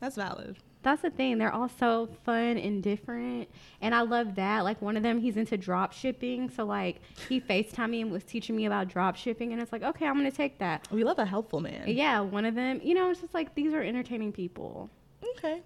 [0.00, 0.56] that's valid.
[0.82, 1.38] That's the thing.
[1.38, 3.48] They're all so fun and different.
[3.80, 4.64] And I love that.
[4.64, 6.50] Like one of them, he's into drop shipping.
[6.50, 9.52] So like he FaceTimed me and was teaching me about drop shipping.
[9.52, 10.88] And it's like, okay, I'm going to take that.
[10.90, 11.84] Oh, we love a helpful man.
[11.86, 14.90] Yeah, one of them, you know, it's just like these are entertaining people.
[15.38, 15.62] Okay.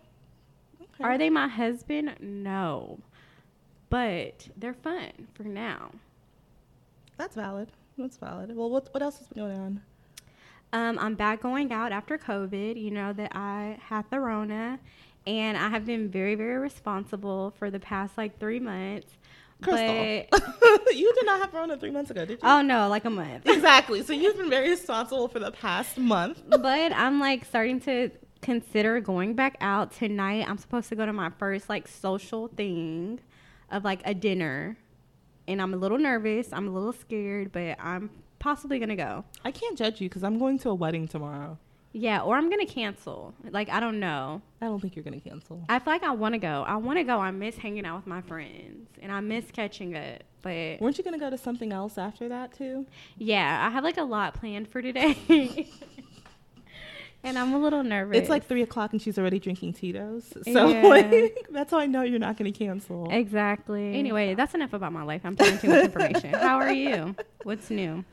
[0.82, 1.04] okay.
[1.04, 2.14] Are they my husband?
[2.20, 2.98] No.
[3.88, 5.92] But they're fun for now.
[7.16, 7.70] That's valid.
[7.98, 8.54] That's valid.
[8.54, 9.80] Well, what what else has been going on?
[10.72, 12.80] Um, I'm back going out after COVID.
[12.80, 14.78] You know that I had the Rona,
[15.26, 19.16] and I have been very, very responsible for the past like three months.
[19.62, 22.48] Crystal, But you did not have Rona three months ago, did you?
[22.48, 23.46] oh no, like a month.
[23.48, 24.02] exactly.
[24.02, 26.42] So you've been very responsible for the past month.
[26.48, 28.10] but I'm like starting to
[28.42, 30.46] consider going back out tonight.
[30.46, 33.20] I'm supposed to go to my first like social thing
[33.70, 34.76] of like a dinner.
[35.48, 36.52] And I'm a little nervous.
[36.52, 39.24] I'm a little scared, but I'm possibly to go.
[39.44, 41.58] I can't judge you because I'm going to a wedding tomorrow.
[41.92, 43.32] Yeah, or I'm to cancel.
[43.50, 44.42] Like I don't know.
[44.60, 45.64] I don't think you're gonna cancel.
[45.68, 46.62] I feel like I want to go.
[46.66, 47.18] I want to go.
[47.18, 50.22] I miss hanging out with my friends and I miss catching up.
[50.42, 52.84] But Weren't you gonna go to something else after that too?
[53.16, 55.16] yeah, I have like a lot planned for today.
[57.26, 58.16] and I'm a little nervous.
[58.18, 60.32] It's like three o'clock and she's already drinking Tito's.
[60.52, 60.82] So Yeah.
[60.86, 63.10] like, that's how I know you're not gonna cancel.
[63.10, 63.94] Exactly.
[63.94, 65.22] Anyway, that's enough about my life.
[65.24, 66.32] I'm telling too much information.
[66.46, 67.14] How are you?
[67.42, 68.04] What's new?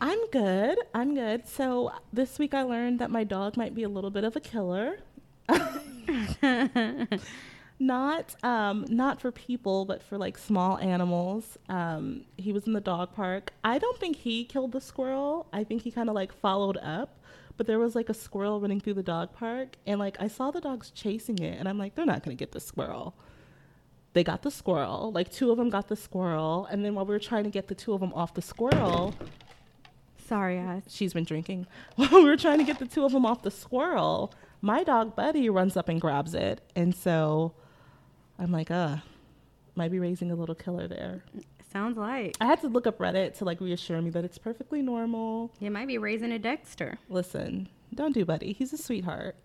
[0.00, 0.78] I'm good.
[0.94, 1.46] I'm good.
[1.46, 4.40] So this week I learned that my dog might be a little bit of a
[4.40, 4.98] killer.
[7.78, 12.80] not um not for people but for like small animals um he was in the
[12.80, 16.32] dog park i don't think he killed the squirrel i think he kind of like
[16.32, 17.18] followed up
[17.56, 20.50] but there was like a squirrel running through the dog park and like i saw
[20.50, 23.14] the dogs chasing it and i'm like they're not going to get the squirrel
[24.12, 27.14] they got the squirrel like two of them got the squirrel and then while we
[27.14, 29.14] were trying to get the two of them off the squirrel
[30.32, 30.84] Sorry, guys.
[30.88, 31.66] she's been drinking.
[31.96, 35.14] While we were trying to get the two of them off the squirrel, my dog
[35.14, 36.62] Buddy runs up and grabs it.
[36.74, 37.52] And so
[38.38, 38.96] I'm like, uh,
[39.74, 41.24] might be raising a little killer there.
[41.72, 44.82] Sounds like I had to look up Reddit to like reassure me that it's perfectly
[44.82, 45.50] normal.
[45.58, 46.98] you might be raising a Dexter.
[47.08, 48.52] Listen, don't do Buddy.
[48.52, 49.36] He's a sweetheart.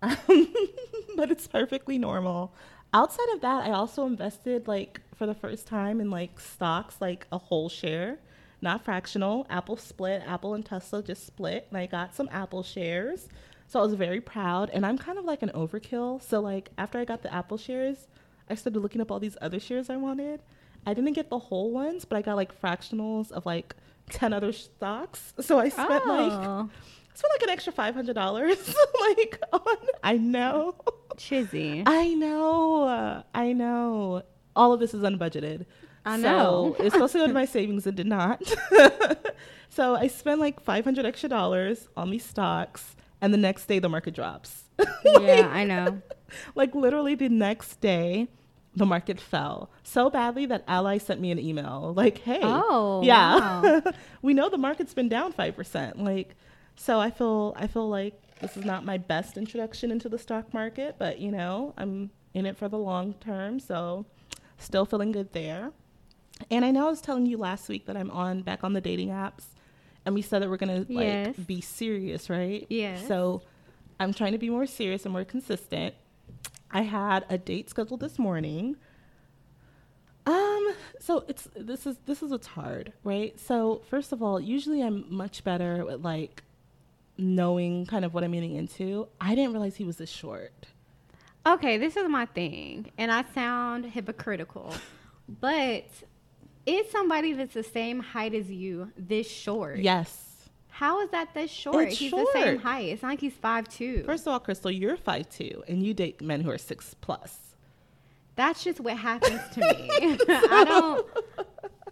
[0.00, 0.16] Um,
[1.16, 2.52] but it's perfectly normal.
[2.92, 7.26] Outside of that, I also invested like for the first time in like stocks, like
[7.32, 8.18] a whole share,
[8.60, 9.44] not fractional.
[9.50, 13.28] Apple split, Apple and Tesla just split, and I got some Apple shares.
[13.66, 16.22] So I was very proud, and I'm kind of like an overkill.
[16.22, 18.06] So like after I got the Apple shares,
[18.48, 20.40] I started looking up all these other shares I wanted.
[20.86, 23.74] I didn't get the whole ones, but I got like fractionals of like
[24.10, 25.32] 10 other stocks.
[25.40, 28.74] So I spent like Oh, I spent like an extra five hundred dollars.
[29.16, 30.74] like on, I know,
[31.16, 31.82] chizzy.
[31.86, 34.22] I know, I know.
[34.56, 35.64] All of this is unbudgeted.
[36.04, 36.74] I know.
[36.76, 38.42] So it's supposed to go to my savings and did not.
[39.70, 43.78] so I spent like five hundred extra dollars on these stocks, and the next day
[43.78, 44.64] the market drops.
[45.04, 46.02] yeah, I know.
[46.56, 48.28] like literally the next day
[48.76, 53.60] the market fell so badly that ally sent me an email like hey Oh, yeah
[53.62, 53.82] wow.
[54.22, 56.34] we know the market's been down 5% like
[56.76, 60.52] so i feel i feel like this is not my best introduction into the stock
[60.52, 64.04] market but you know i'm in it for the long term so
[64.58, 65.70] still feeling good there
[66.50, 68.80] and i know i was telling you last week that i'm on back on the
[68.80, 69.44] dating apps
[70.04, 71.36] and we said that we're gonna like Yes.
[71.36, 72.96] be serious right Yeah.
[73.06, 73.42] so
[74.00, 75.94] i'm trying to be more serious and more consistent
[76.74, 78.76] I had a date scheduled this morning.
[80.26, 83.38] Um, so it's this is this is what's hard, right?
[83.38, 86.42] So first of all, usually I'm much better at like
[87.16, 89.06] knowing kind of what I'm getting into.
[89.20, 90.66] I didn't realize he was this short.
[91.46, 94.74] Okay, this is my thing, and I sound hypocritical,
[95.28, 95.84] but
[96.66, 99.78] is somebody that's the same height as you this short?
[99.78, 100.33] Yes.
[100.74, 101.86] How is that this short?
[101.86, 102.86] It's he's the same height.
[102.88, 104.02] It's not like he's five two.
[104.04, 107.54] First of all, Crystal, you're five two, and you date men who are six plus.
[108.34, 109.88] That's just what happens to me.
[110.28, 111.06] I don't.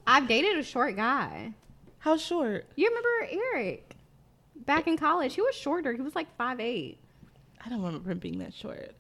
[0.05, 1.53] I've dated a short guy.
[2.01, 2.67] How short?
[2.75, 3.95] You remember Eric?
[4.67, 5.93] Back in college, he was shorter.
[5.93, 6.99] He was like five eight.
[7.65, 8.97] I don't remember him being that short.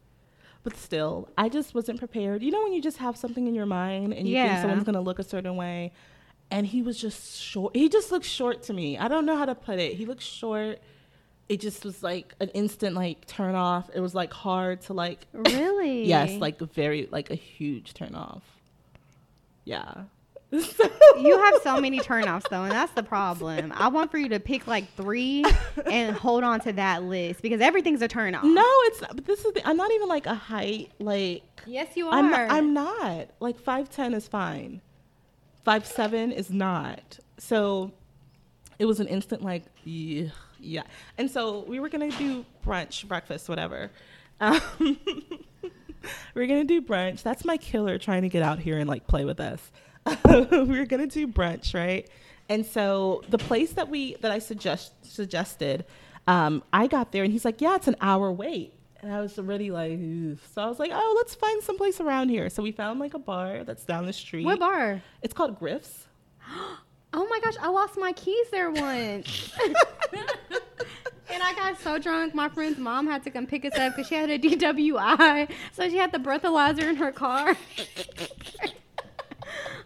[0.62, 2.44] But still, I just wasn't prepared.
[2.44, 5.00] You know when you just have something in your mind and you think someone's gonna
[5.00, 5.90] look a certain way,
[6.52, 7.74] and he was just short.
[7.74, 8.98] He just looked short to me.
[8.98, 9.94] I don't know how to put it.
[9.94, 10.78] He looked short.
[11.48, 13.90] It just was like an instant like turn off.
[13.94, 16.04] It was like hard to like Really?
[16.04, 18.42] yes, like very like a huge turn off.
[19.64, 20.04] Yeah.
[21.18, 23.72] You have so many turnoffs though, and that's the problem.
[23.74, 25.44] I want for you to pick like three
[25.86, 28.44] and hold on to that list because everything's a turnoff.
[28.44, 29.14] no, it's not.
[29.14, 32.14] But this is the, I'm not even like a height like Yes, you are.
[32.14, 33.28] I'm not, I'm not.
[33.40, 34.80] Like five ten is fine.
[35.64, 37.18] Five seven is not.
[37.38, 37.92] So
[38.79, 40.83] it was an instant like yeah, yeah.
[41.18, 43.90] And so we were gonna do brunch, breakfast, whatever.
[44.40, 44.61] Um,
[46.35, 47.22] we are gonna do brunch.
[47.22, 49.70] That's my killer trying to get out here and like play with us.
[50.25, 52.09] we're gonna do brunch, right?
[52.48, 55.85] And so the place that we that I suggest suggested,
[56.27, 58.75] um, I got there and he's like, yeah, it's an hour wait.
[59.02, 59.98] And I was already like,
[60.54, 62.48] so I was like, oh, let's find some place around here.
[62.48, 64.44] So we found like a bar that's down the street.
[64.44, 65.02] What bar?
[65.22, 66.06] It's called Griff's.
[67.14, 69.52] Oh my gosh, I lost my keys there once.
[71.30, 74.08] and I got so drunk, my friend's mom had to come pick us up because
[74.08, 75.50] she had a DWI.
[75.72, 77.54] So she had the breathalyzer in her car.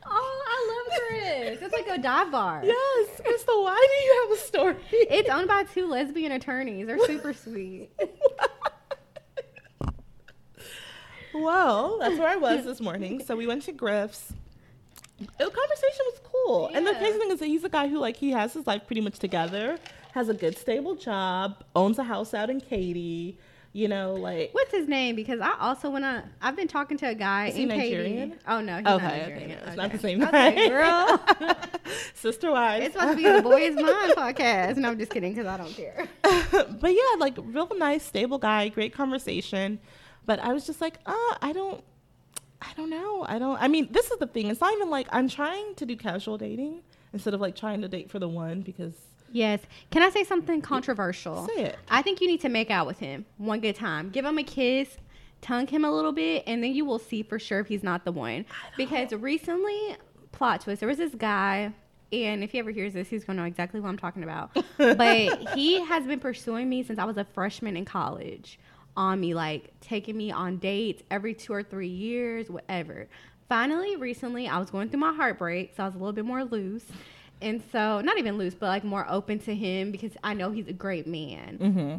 [0.06, 1.58] oh, I love Chris.
[1.62, 2.62] It's like a dive bar.
[2.64, 4.76] Yes, Crystal, why do you have a story?
[4.92, 6.86] It's owned by two lesbian attorneys.
[6.86, 7.90] They're super sweet.
[11.42, 13.22] well, that's where I was this morning.
[13.24, 14.32] So we went to Griff's.
[15.18, 16.70] The conversation was cool.
[16.74, 16.98] And the Yeah.
[16.98, 19.18] crazy thing is that he's a guy who like he has his life pretty much
[19.18, 19.78] together,
[20.12, 23.38] has a good stable job, owns a house out in Katy,
[23.72, 25.16] you know, like What's his name?
[25.16, 26.22] Because I also went to.
[26.42, 27.78] I've been talking to a guy in Katy.
[27.94, 28.38] Nigerian?
[28.46, 29.48] Oh no, he's Okay, not okay, Nigerian.
[29.50, 30.68] no, it's not the same I was like, guy.
[30.68, 31.56] girl.
[32.14, 32.86] sister wives.
[32.86, 34.76] It's supposed to be the Boys Mind podcast.
[34.76, 36.06] No, I'm just kidding because I don't care.
[36.22, 39.78] but yeah, like real nice, stable guy, great conversation.
[40.26, 41.82] But I was just like, uh, I don't,
[42.60, 43.24] I don't know.
[43.28, 43.60] I don't.
[43.60, 44.48] I mean, this is the thing.
[44.48, 47.88] It's not even like I'm trying to do casual dating instead of like trying to
[47.88, 48.92] date for the one because
[49.32, 49.60] Yes.
[49.90, 51.46] Can I say something controversial?
[51.48, 51.78] Say it.
[51.90, 54.10] I think you need to make out with him one good time.
[54.10, 54.96] Give him a kiss.
[55.42, 58.04] tongue him a little bit, and then you will see for sure if he's not
[58.04, 58.46] the one.
[58.76, 59.96] Because recently,
[60.32, 61.72] plot twist, there was this guy.
[62.12, 64.56] And if he ever hears this, he's gonna know exactly what I'm talking about.
[64.78, 68.58] but he has been pursuing me since I was a freshman in college
[68.96, 73.08] on me, like taking me on dates every two or three years, whatever.
[73.48, 76.44] Finally, recently, I was going through my heartbreak, so I was a little bit more
[76.44, 76.84] loose.
[77.40, 80.68] And so, not even loose, but like more open to him because I know he's
[80.68, 81.58] a great man.
[81.58, 81.96] Mm-hmm.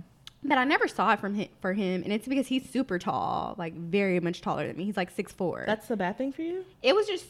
[0.48, 3.56] But I never saw it from him, for him, and it's because he's super tall,
[3.58, 4.86] like very much taller than me.
[4.86, 5.64] He's like six four.
[5.66, 6.66] That's the bad thing for you.
[6.82, 7.26] it was just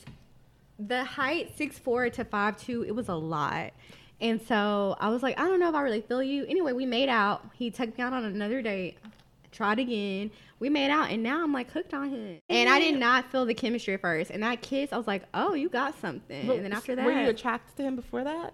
[0.79, 2.83] the height six four to five two.
[2.83, 3.71] It was a lot,
[4.19, 6.45] and so I was like, I don't know if I really feel you.
[6.45, 7.45] Anyway, we made out.
[7.53, 8.97] He took me out on another date.
[9.57, 10.29] Tried again.
[10.59, 12.39] We made out, and now I'm like hooked on him.
[12.47, 14.29] And I did not feel the chemistry at first.
[14.29, 16.47] And that kiss, I was like, oh, you got something.
[16.47, 18.53] and then after that, were you attracted to him before that?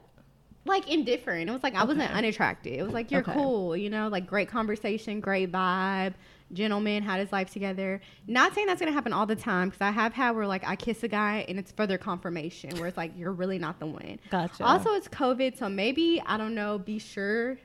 [0.65, 1.49] like indifferent.
[1.49, 2.13] It was like I wasn't Okay.
[2.19, 2.71] unattractive.
[2.79, 3.33] It was like you're Okay.
[3.33, 6.13] cool, you know, like great conversation, great vibe,
[6.53, 7.99] gentleman, had his life together.
[8.27, 10.77] Not saying that's gonna happen all the time because I have had where like I
[10.77, 14.19] kiss a guy and it's further confirmation where it's like you're really not the one.
[14.29, 14.63] Gotcha.
[14.63, 16.77] Also, it's COVID, so maybe I don't know.
[16.79, 17.57] Be sure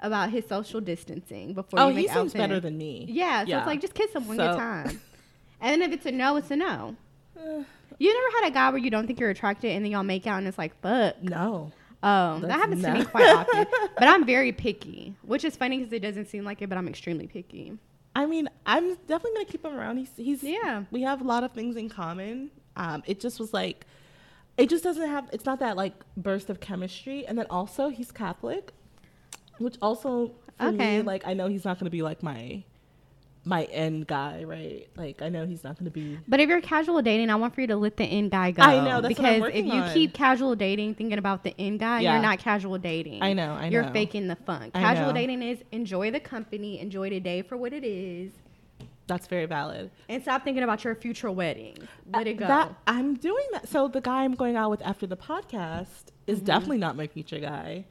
[0.00, 1.80] about his social distancing before.
[1.80, 3.06] oh, you make he seems better than me.
[3.08, 5.00] Yeah, so it's like just kiss him one good time.
[5.58, 6.96] And then if it's a no, it's a no.
[7.98, 10.26] You never had a guy where you don't think you're attracted and then y'all make
[10.26, 11.22] out and it's like fuck.
[11.22, 11.72] no.
[12.02, 13.66] Um, that happens to me quite often,
[13.98, 16.86] but I'm very picky, which is funny because it doesn't seem like it, but I'm
[16.88, 17.78] extremely picky.
[18.14, 19.96] I mean, I'm definitely gonna keep him around.
[19.96, 20.84] He's he's Yeah.
[20.90, 22.50] We have a lot of things in common.
[22.76, 23.86] Um, it just was like,
[24.58, 25.28] it just doesn't have.
[25.32, 27.26] It's not that like burst of chemistry.
[27.26, 28.72] And then also he's Catholic,
[29.58, 30.98] which also for Okay.
[30.98, 32.62] me, like I know he's not gonna be like my
[33.44, 34.88] my end guy, right?
[34.96, 36.18] Like I know he's not gonna be.
[36.26, 38.62] But if you're casual dating, I want for you to let the end guy go.
[38.62, 39.94] I know, that's what I'm because if you on.
[39.94, 42.14] keep casual dating thinking about the end guy, Yeah.
[42.14, 43.22] you're not casual dating.
[43.22, 44.72] I know, I You're faking the funk.
[44.74, 45.12] I Casual know.
[45.12, 48.32] dating is enjoy the company, enjoy the day for what it is,
[49.06, 49.92] That's very valid.
[50.08, 51.76] and stop thinking about your future wedding.
[52.12, 52.46] Let it go.
[52.46, 53.68] Uh, That I'm doing that.
[53.68, 56.46] So the guy I'm going out with after the podcast is Mm-hmm.
[56.46, 57.84] definitely not my future guy,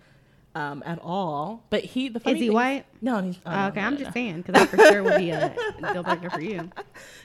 [0.55, 1.63] um, at all.
[1.69, 2.85] But he, the funny is he white?
[3.01, 5.17] No, he's oh, Oh, okay, no, I'm no, just saying because that for sure would
[5.17, 5.53] be a
[5.93, 6.69] deal breaker for you.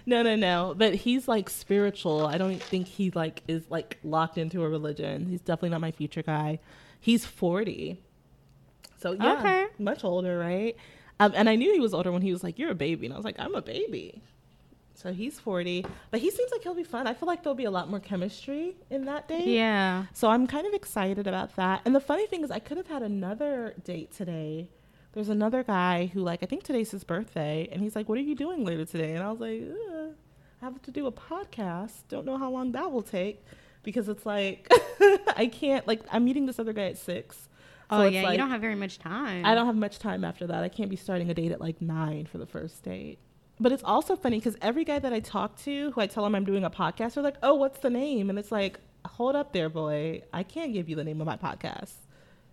[0.05, 0.75] No, no, no.
[0.77, 2.27] But he's like spiritual.
[2.27, 5.27] I don't think he like is like locked into a religion.
[5.27, 6.59] He's definitely not my future guy.
[7.01, 8.03] He's 40.
[8.99, 9.67] So yeah, Okay.
[9.79, 10.77] much older, right?
[11.21, 13.15] Um, and I knew he was older when he was like, "You're a baby," and
[13.15, 14.23] I was like, "I'm a baby."
[15.01, 17.07] So he's 40, but he seems like he'll be fun.
[17.07, 19.47] I feel like there'll be a lot more chemistry in that date.
[19.49, 20.05] Yeah.
[20.13, 21.81] So I'm kind of excited about that.
[21.87, 24.69] And the funny thing is, I could have had another date today.
[25.13, 28.23] There's another guy who, like, I think today's his birthday, and he's like, "What are
[28.23, 30.09] you doing later today?" And I was like, "Uh,
[30.61, 32.03] "I have to do a podcast.
[32.09, 33.43] Don't know how long that will take,
[33.83, 34.71] because it's like
[35.37, 35.87] I can't.
[35.89, 37.49] Like, I'm meeting this other guy at six.
[37.89, 39.45] Oh yeah, like- you don't have very much time.
[39.47, 40.63] I don't have much time after that.
[40.63, 43.19] I can't be starting a date at like nine for the first date.
[43.61, 46.35] But it's also funny because every guy that I talk to, who I tell him
[46.35, 49.53] I'm doing a podcast, they're like, "Oh, what's the name?" And it's like, "Hold up,
[49.53, 50.23] there, boy.
[50.33, 51.93] I can't give you the name of my podcast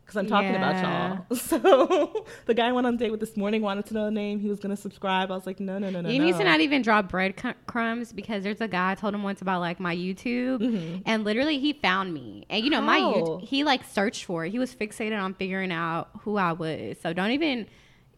[0.01, 0.69] because I'm talking Yeah.
[0.69, 3.93] about y'all." So the guy I went on a date with this morning wanted to
[3.93, 4.41] know the name.
[4.41, 5.31] He was gonna subscribe.
[5.31, 8.43] I was like, "No, no, no, no." You need to not even drop breadcrumbs because
[8.43, 11.03] there's a guy I told him once about like my YouTube, Mhm.
[11.05, 12.45] and literally he found me.
[12.49, 14.49] And you know my YouTube, he like searched for it.
[14.51, 16.97] He was fixated on figuring out who I was.
[17.01, 17.65] So don't even.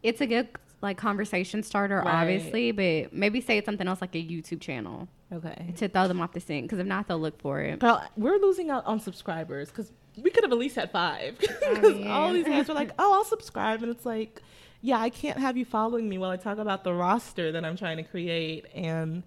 [0.02, 0.48] It's a good
[0.82, 2.06] like conversation starter, Right.
[2.22, 5.74] obviously, but maybe say it's something else like a YouTube channel Okay.
[5.76, 6.64] to throw them off the scent.
[6.64, 7.78] Because if not, they'll look for it.
[7.80, 11.38] Girl, we're losing out on subscribers because we could have at least had five.
[11.70, 14.40] Because all these guys were like, "Oh, I'll subscribe," and it's like,
[14.82, 17.76] yeah, I can't have you following me while I talk about the roster that I'm
[17.76, 19.22] trying to create and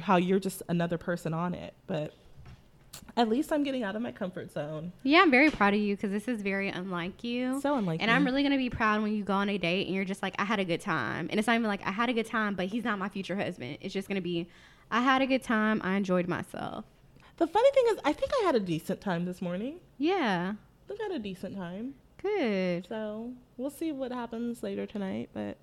[0.00, 1.74] how you're just another person on it.
[1.86, 2.12] But
[3.16, 4.92] at least I'm getting out of my comfort zone.
[5.02, 7.60] Yeah, I'm very proud of you because this is very unlike you.
[7.60, 8.14] So unlike and me.
[8.14, 10.34] I'm really gonna be proud when you go on a date and you're just like,
[10.38, 11.28] I had a good time.
[11.30, 13.36] And it's not even like I had a good time, but he's not my future
[13.36, 13.78] husband.
[13.80, 14.48] It's just gonna be,
[14.90, 15.80] I had a good time.
[15.84, 16.84] I enjoyed myself.
[17.36, 19.80] The funny thing is, I think I had a decent time this morning.
[19.98, 21.94] Yeah, I think I had a decent time.
[22.22, 22.86] good.
[22.88, 25.30] So we'll see what happens later tonight.
[25.32, 25.56] But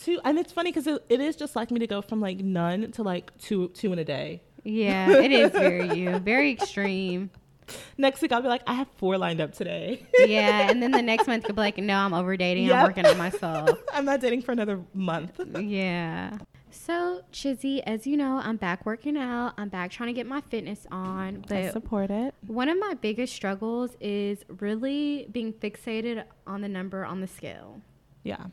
[0.00, 2.38] two, and it's funny because it, it is just like me to go from like
[2.38, 4.40] none to like two two in a day.
[4.64, 7.30] Yeah, it is very you, very extreme.
[7.98, 10.04] Next week I'll be like, I have four lined up today.
[10.18, 12.66] Yeah, and then the next month could be like, no, I'm over dating.
[12.66, 12.76] Yep.
[12.76, 13.78] I'm working on myself.
[13.92, 15.40] I'm not dating for another month.
[15.58, 16.38] Yeah.
[16.70, 19.54] So, Chizzy, as you know, I'm back working out.
[19.58, 21.44] I'm back trying to get my fitness on.
[21.46, 22.34] But I support it.
[22.46, 27.80] One of my biggest struggles is really being fixated on the number on the scale.
[28.24, 28.46] Yeah.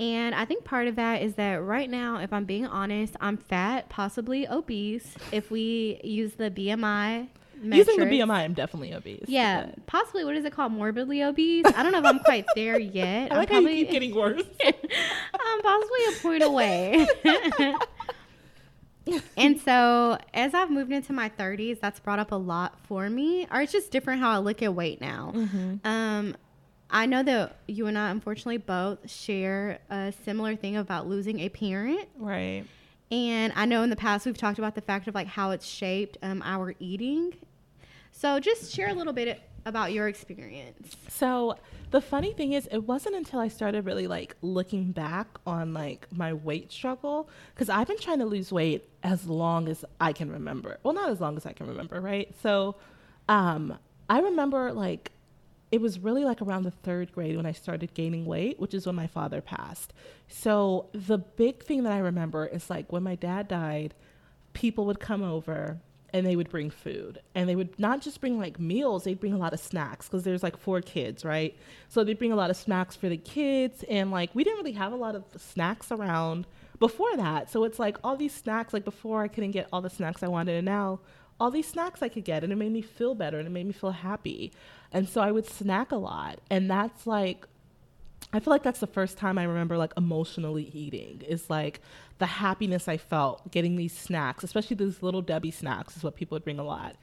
[0.00, 3.36] And I think part of that is that right now, if I'm being honest, I'm
[3.36, 5.14] fat, possibly obese.
[5.30, 7.28] If we use the BMI,
[7.62, 8.06] Using the.
[8.06, 9.24] BMI, I'm definitely obese.
[9.28, 10.24] yeah, but- possibly.
[10.24, 10.72] What is it called?
[10.72, 11.66] Morbidly obese.
[11.66, 13.30] I don't know if I'm quite there yet.
[13.30, 14.42] I I'm like how you keep getting worse.
[14.64, 17.06] I'm possibly a point away.
[19.36, 23.46] and so as I've moved into my 30s, that's brought up a lot for me.
[23.52, 25.34] Or it's just different how I look at weight now.
[25.84, 26.36] Um,
[26.90, 31.48] I know that you and I, unfortunately, both share a similar thing about losing a
[31.48, 32.08] parent.
[32.18, 32.64] Right.
[33.10, 35.66] And I know in the past we've talked about the fact of like how it's
[35.66, 37.34] shaped um, our eating.
[38.12, 40.96] So just share a little bit about your experience.
[41.08, 41.56] So
[41.90, 46.06] the funny thing is, it wasn't until I started really like looking back on like
[46.12, 50.30] my weight struggle because I've been trying to lose weight as long as I can
[50.30, 50.78] remember.
[50.82, 52.32] Well, not as long as I can remember, right?
[52.42, 52.76] So,
[53.28, 53.78] um,
[54.08, 55.12] I remember like
[55.70, 58.86] it was really like around the third grade when I started gaining weight, which is
[58.86, 59.92] when my father passed.
[60.28, 63.94] So the big thing that I remember is like when my dad died,
[64.52, 65.80] people would come over
[66.12, 67.20] and they would bring food.
[67.36, 70.24] And they would not just bring like meals they'd bring a lot of snacks because
[70.24, 71.56] there's like four kids right?
[71.88, 74.72] So they'd bring a lot of snacks for the kids and like we didn't really
[74.72, 76.48] have a lot of snacks around
[76.80, 77.48] before that.
[77.48, 80.28] So it's like all these snacks like before i couldn't get all the snacks i
[80.28, 80.98] wanted and now
[81.40, 83.66] all these snacks i could get and it made me feel better and it made
[83.66, 84.52] me feel happy
[84.92, 87.46] and so i would snack a lot and that's like
[88.32, 91.80] I feel like that's the first time I remember like emotionally eating is like
[92.18, 96.36] the happiness I felt getting these snacks, especially these little Debbie snacks is what people
[96.36, 96.96] would bring a lot.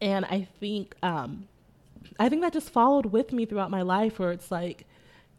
[0.00, 1.46] And I think um
[2.18, 4.86] I think that just followed with me throughout my life where it's like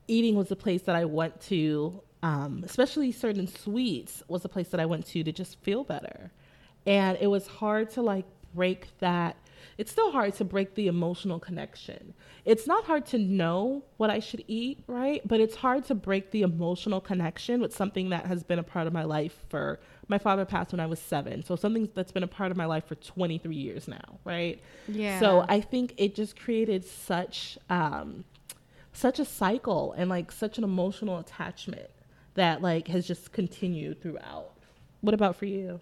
[0.08, 4.70] eating was a place that I went to um especially certain sweets was a place
[4.70, 6.32] that I went to to just feel better.
[6.88, 8.26] And it was hard to like
[8.56, 9.36] break that
[9.78, 12.14] it's still hard to break the emotional connection.
[12.46, 15.22] It's not hard to know what I should eat, right?
[15.28, 18.88] But it's hard to break the emotional connection with something that has been a part
[18.88, 21.44] of my life for my father passed when I was seven.
[21.44, 24.62] So something that's been a part of my life for 23 years now, right?
[24.88, 25.20] Yeah.
[25.20, 28.24] So I think it just created such um,
[28.94, 31.90] such a cycle and like such an emotional attachment
[32.36, 34.52] that like has just continued throughout.
[35.02, 35.82] What about for you?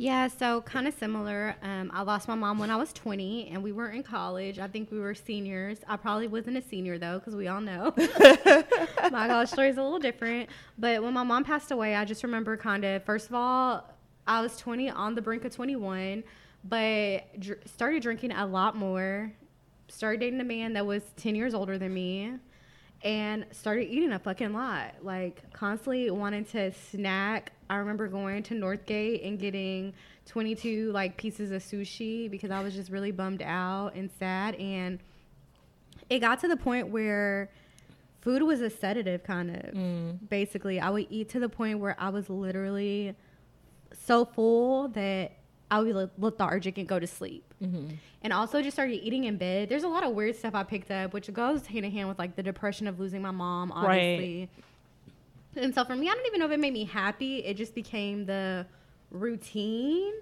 [0.00, 1.56] Yeah, so kind of similar.
[1.60, 4.60] Um, I lost my mom when I was 20, and we were in college.
[4.60, 5.78] I think we were seniors.
[5.88, 9.82] I probably wasn't a senior though, because we all know my college story is a
[9.82, 10.50] little different.
[10.78, 13.92] But when my mom passed away, I just remember kind of first of all,
[14.24, 16.22] I was 20 on the brink of 21,
[16.62, 19.32] but dr- started drinking a lot more.
[19.88, 22.34] Started dating a man that was 10 years older than me
[23.02, 24.94] and started eating a fucking lot.
[25.02, 27.50] Like constantly wanting to snack.
[27.70, 29.92] I remember going to Northgate and getting
[30.26, 34.98] 22 like pieces of sushi because I was just really bummed out and sad and
[36.10, 37.50] it got to the point where
[38.20, 40.18] food was a sedative kind of mm.
[40.28, 40.80] basically.
[40.80, 43.14] I would eat to the point where I was literally
[44.06, 45.32] so full that
[45.70, 47.44] I would be lethargic and go to sleep.
[47.62, 47.94] Mm-hmm.
[48.22, 49.68] And also just started eating in bed.
[49.68, 52.18] There's a lot of weird stuff I picked up, which goes hand in hand with
[52.18, 54.48] like the depression of losing my mom, obviously.
[55.56, 57.38] And so for me, I don't even know if it made me happy.
[57.38, 58.66] It just became the
[59.10, 60.12] routine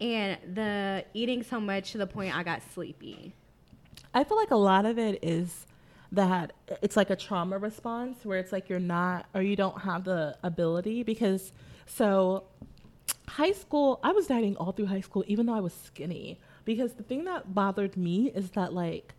[0.00, 3.34] and the eating so much to the point I got sleepy.
[4.14, 5.66] I feel like a lot of it is
[6.10, 6.52] that
[6.82, 10.36] it's like a trauma response where it's like you're not or you don't have the
[10.42, 11.52] ability because
[11.86, 12.44] so
[13.26, 16.94] high school I was dieting all through high school even though I was skinny because
[16.94, 19.14] the thing that bothered me is that like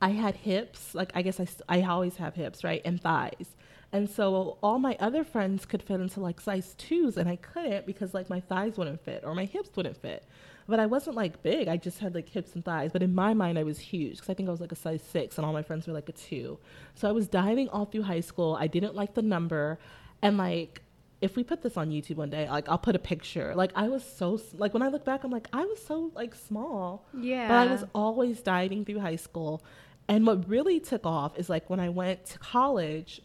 [0.00, 3.56] I had hips like I guess I, I always have hips right and thighs
[3.92, 7.86] and so all my other friends could fit into like size twos and I couldn't
[7.86, 10.24] because like my thighs wouldn't fit or my hips wouldn't fit
[10.68, 11.68] but I wasn't like big.
[11.68, 12.90] I just had like hips and thighs.
[12.92, 15.02] But in my mind, I was huge because I think I was like a size
[15.02, 16.58] six, and all my friends were like a two.
[16.94, 18.56] So I was dieting all through high school.
[18.58, 19.78] I didn't like the number,
[20.22, 20.82] and like
[21.20, 23.54] if we put this on YouTube one day, like I'll put a picture.
[23.54, 26.34] Like I was so like when I look back, I'm like I was so like
[26.34, 27.06] small.
[27.18, 27.48] Yeah.
[27.48, 29.62] But I was always dieting through high school,
[30.08, 33.22] and what really took off is like when I went to college.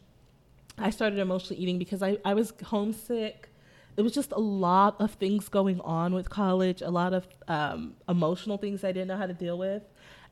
[0.82, 3.50] I started emotionally eating because I, I was homesick.
[3.98, 7.96] It was just a lot of things going on with college, a lot of um,
[8.08, 9.84] emotional things I didn't know how to deal with.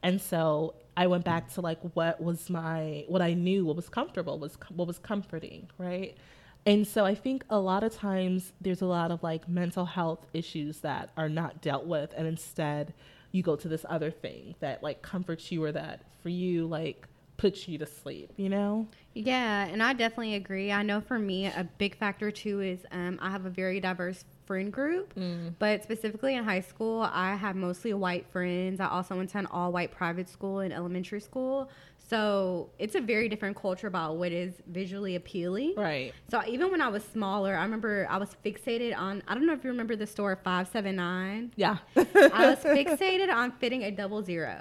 [0.02, 3.90] And so I went back to like what was my, what I knew, what was
[3.90, 6.18] comfortable, was what was comforting, right?
[6.66, 10.26] And so I think a lot of times there's a lot of like mental health
[10.34, 12.14] issues that are not dealt with.
[12.16, 12.94] And instead
[13.32, 17.08] you go to this other thing that like comforts you or that for you, like
[17.40, 18.86] puts you to sleep, you know?
[19.14, 20.72] Yeah, and I definitely agree.
[20.72, 24.26] I know for me, a big factor too is um, I have a very diverse
[24.46, 25.14] friend group,
[25.58, 28.80] but specifically in high school, I have mostly white friends.
[28.80, 31.70] I also went to an all white private school in elementary school.
[32.10, 35.76] So it's a very different culture about what is visually appealing.
[35.78, 36.14] Right.
[36.32, 39.54] So even when I was smaller, I remember I was fixated on, I don't know
[39.54, 41.54] if you remember the store 579.
[41.56, 41.78] Yeah.
[41.96, 42.02] I
[42.50, 44.60] was fixated on fitting a double zero.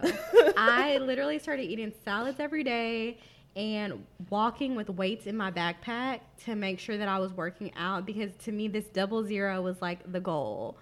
[0.56, 3.18] I literally started eating salads every day
[3.56, 8.06] and walking with weights in my backpack to make sure that I was working out
[8.06, 10.78] because to me this double zero was like the goal.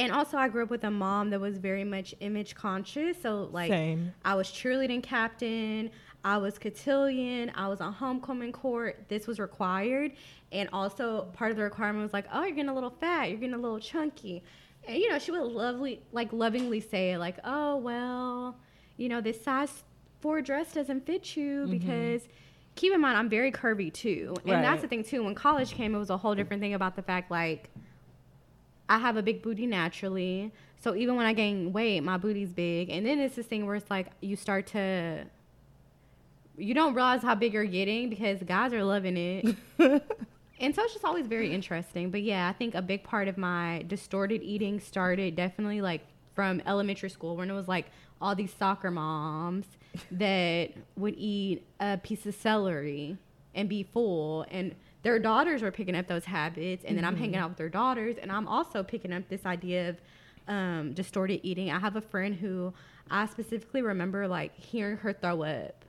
[0.00, 3.48] And also I grew up with a mom that was very much image conscious, so
[3.52, 4.12] like Same.
[4.24, 5.90] I was cheerleading captain,
[6.24, 9.04] I was cotillion, I was on homecoming court.
[9.08, 10.12] This was required,
[10.52, 13.38] and also part of the requirement was like, oh, you're getting a little fat, you're
[13.38, 14.42] getting a little chunky,
[14.86, 18.56] and you know she would lovely like lovingly say like, oh well,
[18.96, 19.84] you know this size
[20.20, 21.78] four dress doesn't fit you Mm-hmm.
[21.78, 22.22] because.
[22.76, 25.24] Keep in mind, I'm very curvy too, and that's the thing too.
[25.24, 27.68] When college came, it was a whole different thing about the fact like
[28.90, 30.52] I have a big booty naturally.
[30.80, 32.90] So even when I gain weight, my booty's big.
[32.90, 35.24] And then it's this thing where it's like you start to
[36.56, 39.56] you don't realize how big you're getting because guys are loving it.
[40.60, 42.10] and so it's just always very interesting.
[42.10, 46.02] But yeah, I think a big part of my distorted eating started definitely like
[46.34, 47.86] from elementary school when it was like
[48.20, 49.66] all these soccer moms
[50.10, 53.16] that would eat a piece of celery
[53.54, 57.36] and be full and their daughters were picking up those habits and then i'm hanging
[57.36, 60.00] out with their daughters and i'm also picking up this idea of
[60.48, 62.72] um, distorted eating i have a friend who
[63.10, 65.84] i specifically remember like hearing her throw up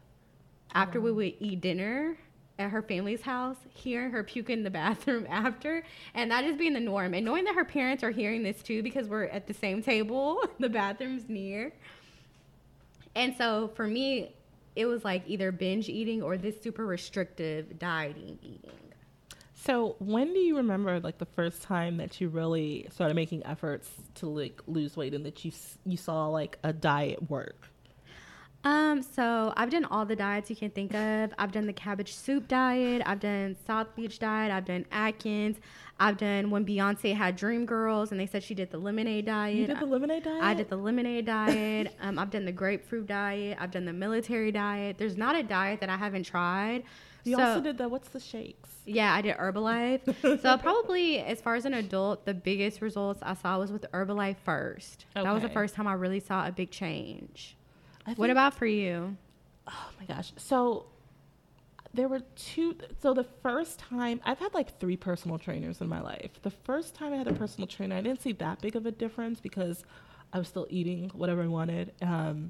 [0.74, 2.18] after we would eat dinner
[2.62, 5.84] at her family's house, hearing her puke in the bathroom after,
[6.14, 7.14] and that just being the norm.
[7.14, 10.44] And knowing that her parents are hearing this too because we're at the same table,
[10.60, 11.74] the bathroom's near.
[13.16, 14.34] And so for me,
[14.76, 18.72] it was like either binge eating or this super restrictive dieting eating.
[19.64, 23.92] So when do you remember like the first time that you really started making efforts
[24.16, 25.52] to like lose weight and that you
[25.86, 27.68] you saw like a diet work?
[28.64, 31.34] Um, so I've done all the diets you can think of.
[31.38, 33.04] I've done the cabbage soup diet.
[33.06, 34.52] I've done South Beach diet.
[34.52, 35.58] I've done Atkins.
[36.00, 39.56] I've done when Beyonce had Dream Girls and they said she did the lemonade diet.
[39.56, 40.44] You did the lemonade diet.
[40.44, 41.96] I did the lemonade diet.
[42.02, 43.58] Um, I've done the grapefruit diet.
[43.60, 44.98] I've done the military diet.
[44.98, 46.84] There's not a diet that I haven't tried.
[47.24, 48.70] You So- also did the what's the shakes?
[48.86, 50.42] yeah, I did Herbalife.
[50.42, 54.38] so probably as far as an adult, the biggest results I saw was with Herbalife
[54.38, 55.06] first.
[55.14, 57.56] That was the first time I really saw a big change.
[58.08, 59.16] I What about for you?
[59.68, 60.34] Oh my gosh.
[60.38, 60.88] So
[61.94, 62.76] there were two.
[63.02, 66.42] So the first time I've had like three personal trainers in my life.
[66.42, 68.92] The first time I had a personal trainer, I didn't see that big of a
[68.92, 69.84] difference because
[70.34, 71.94] I was still eating whatever I wanted.
[72.02, 72.50] Um,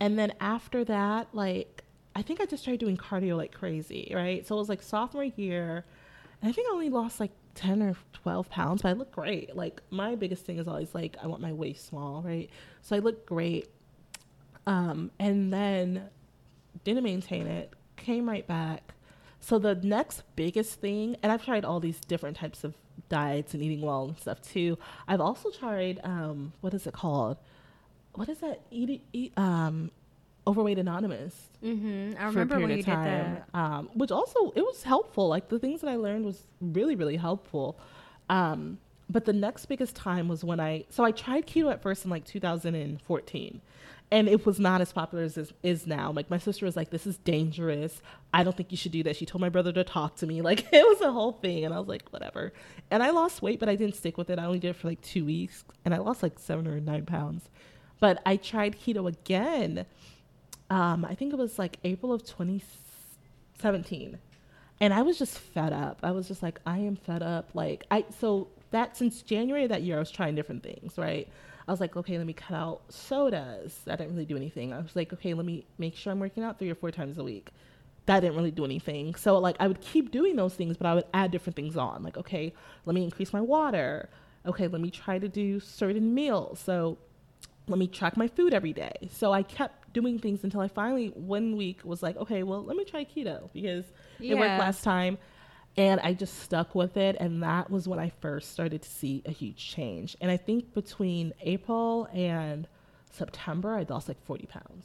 [0.00, 1.84] and then after that, like
[2.16, 4.44] I think I just started doing cardio like crazy, right?
[4.46, 5.84] So it was like sophomore year,
[6.40, 9.54] and I think I only lost like ten or twelve pounds, but I look great.
[9.54, 12.48] Like my biggest thing is always like I want my waist small, right?
[12.80, 13.68] So I look great.
[14.66, 16.08] Um, and then
[16.84, 18.94] didn't maintain it, came right back.
[19.40, 22.74] So the next biggest thing, and I've tried all these different types of
[23.10, 24.78] diets and eating well and stuff too.
[25.06, 27.36] I've also tried um, what is it called?
[28.14, 28.62] What is that?
[28.70, 29.90] Eat, eat um,
[30.46, 31.34] overweight anonymous
[31.64, 32.22] Mm-hmm.
[32.22, 33.48] I remember when you of did that.
[33.54, 35.26] um, which also it was helpful.
[35.28, 37.78] Like the things that I learned was really really helpful.
[38.28, 38.78] Um,
[39.08, 42.10] but the next biggest time was when I so I tried keto at first in
[42.10, 43.60] like 2014,
[44.12, 46.12] and it was not as popular as it is now.
[46.12, 48.02] Like my sister was like, "This is dangerous.
[48.34, 50.42] I don't think you should do that." She told my brother to talk to me.
[50.46, 52.52] Like it was a whole thing, and I was like, "Whatever."
[52.90, 54.38] And I lost weight, but I didn't stick with it.
[54.38, 57.06] I only did it for like two weeks, and I lost like seven or nine
[57.06, 57.48] pounds.
[57.98, 59.86] But I tried keto again
[60.70, 64.18] um, I think it was like April of 2017.
[64.80, 66.00] And I was just fed up.
[66.02, 67.50] I was just like, I am fed up.
[67.54, 71.28] Like, I, so that since January of that year, I was trying different things, right?
[71.66, 73.80] I was like, okay, let me cut out sodas.
[73.86, 74.72] That didn't really do anything.
[74.72, 77.18] I was like, okay, let me make sure I'm working out three or four times
[77.18, 77.50] a week.
[78.06, 79.16] That didn't really do anything.
[79.16, 82.04] So, like, I would keep doing those things, but I would add different things on.
[82.04, 82.52] Like, okay,
[82.84, 84.08] let me increase my water.
[84.44, 86.60] Okay, let me try to do certain meals.
[86.60, 86.98] So,
[87.68, 89.08] let me track my food every day.
[89.10, 92.76] So I kept doing things until I finally one week was like, okay, well, let
[92.76, 93.84] me try keto because
[94.20, 95.18] it worked last time.
[95.76, 97.16] And I just stuck with it.
[97.20, 100.16] And that was when I first started to see a huge change.
[100.20, 102.66] And I think between April and
[103.10, 104.84] September, I lost like 40 pounds.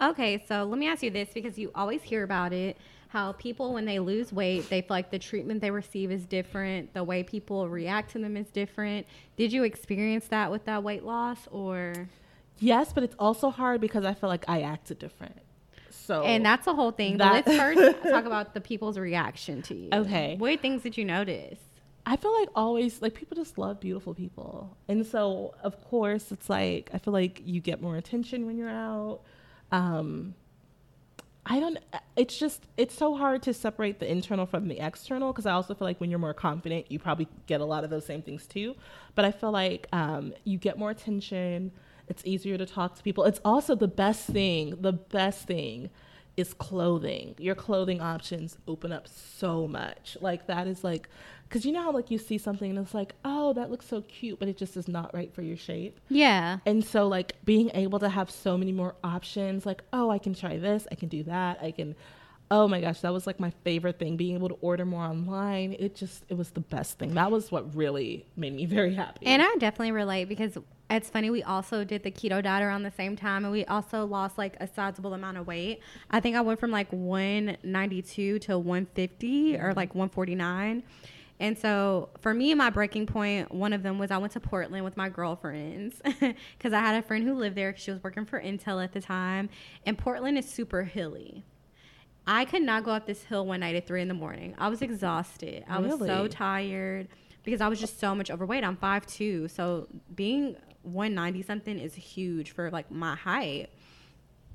[0.00, 2.76] Okay, so let me ask you this because you always hear about it
[3.12, 6.94] how people, when they lose weight, they feel like the treatment they receive is different,
[6.94, 9.06] the way people react to them is different.
[9.36, 12.08] Did you experience that with that weight loss or?
[12.58, 15.36] Yes, but it's also hard because I feel like I acted different.
[15.90, 17.18] So And that's the whole thing.
[17.18, 19.90] That- but let's first talk about the people's reaction to you.
[19.92, 20.36] Okay.
[20.38, 21.58] What things did you notice?
[22.06, 24.74] I feel like always like people just love beautiful people.
[24.88, 28.70] And so of course it's like I feel like you get more attention when you're
[28.70, 29.20] out.
[29.70, 30.34] Um
[31.44, 31.78] I don't
[32.16, 35.74] it's just it's so hard to separate the internal from the external because I also
[35.74, 38.46] feel like when you're more confident you probably get a lot of those same things
[38.46, 38.76] too.
[39.14, 41.72] But I feel like um you get more attention.
[42.08, 43.24] It's easier to talk to people.
[43.24, 45.90] It's also the best thing, the best thing
[46.36, 47.34] is clothing.
[47.38, 50.16] Your clothing options open up so much.
[50.20, 51.08] Like that is like
[51.52, 54.00] because you know how like you see something and it's like, oh, that looks so
[54.00, 56.00] cute, but it just is not right for your shape.
[56.08, 56.60] Yeah.
[56.64, 60.34] And so like being able to have so many more options, like, oh, I can
[60.34, 61.94] try this, I can do that, I can
[62.50, 64.16] oh my gosh, that was like my favorite thing.
[64.16, 67.14] Being able to order more online, it just it was the best thing.
[67.14, 69.26] That was what really made me very happy.
[69.26, 70.58] And I definitely relate because
[70.90, 74.04] it's funny we also did the keto diet around the same time and we also
[74.04, 75.80] lost like a sizable amount of weight.
[76.10, 80.82] I think I went from like 192 to 150 or like 149.
[81.42, 84.84] And so for me, my breaking point, one of them was I went to Portland
[84.84, 87.72] with my girlfriends because I had a friend who lived there.
[87.72, 89.48] Because she was working for Intel at the time.
[89.84, 91.44] And Portland is super hilly.
[92.28, 94.54] I could not go up this hill one night at three in the morning.
[94.56, 95.64] I was exhausted.
[95.68, 97.08] I was so tired
[97.42, 98.62] because I was just so much overweight.
[98.62, 99.50] I'm 5'2.
[99.50, 103.70] So being 190 something is huge for like my height.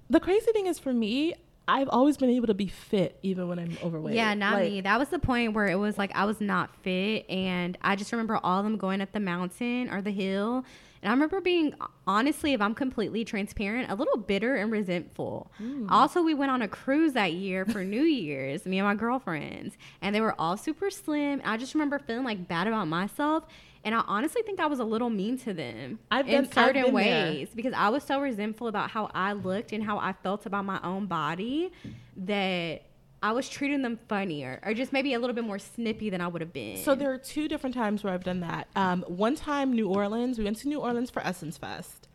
[0.09, 1.35] the crazy thing is for me,
[1.67, 4.15] I've always been able to be fit even when I'm overweight.
[4.15, 4.81] Yeah, not Like, me.
[4.81, 8.11] That was the point where it was like I was not fit, and I just
[8.11, 10.63] remember all of them going up the mountain or the hill.
[11.01, 11.75] And I remember being,
[12.07, 15.51] honestly, if I'm completely transparent, a little bitter and resentful.
[15.57, 15.87] Hmm.
[15.89, 19.77] Also, we went on a cruise that year for New Year's, me and my girlfriends,
[20.01, 21.41] and they were all super slim.
[21.45, 23.45] I just remember feeling like bad about myself.
[23.83, 26.73] And I honestly think I was a little mean to them in been- I've certain
[26.73, 27.31] been there.
[27.33, 30.65] ways because I was so resentful about how I looked and how I felt about
[30.65, 31.71] my own body
[32.17, 32.81] that
[33.23, 36.27] I was treating them funnier or just maybe a little bit more snippy than I
[36.27, 36.77] would have been.
[36.77, 38.67] So there are two different times where I've done that.
[38.75, 40.37] Um, one time, New Orleans.
[40.37, 42.06] We went to New Orleans for Essence Fest,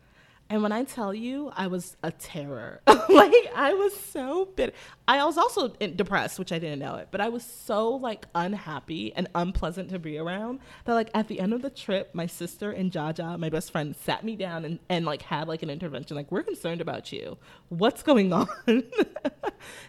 [0.53, 2.79] and when I tell you, I was a terror.
[2.87, 4.71] like I was so bitter.
[5.07, 9.11] I was also depressed, which I didn't know it, but I was so like unhappy
[9.15, 12.69] and unpleasant to be around that like at the end of the trip, my sister
[12.69, 16.15] and Jaja, my best friend, sat me down and, and like had like an intervention.
[16.15, 17.39] Like we're concerned about you.
[17.69, 18.47] What's going on?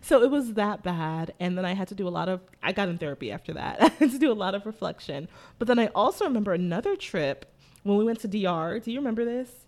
[0.01, 2.41] so it was that bad, and then I had to do a lot of.
[2.62, 3.83] I got in therapy after that.
[3.83, 5.29] I had to do a lot of reflection.
[5.59, 7.53] But then I also remember another trip
[7.83, 8.79] when we went to DR.
[8.79, 9.64] Do you remember this?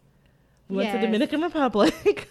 [0.68, 1.94] We went to Dominican Republic.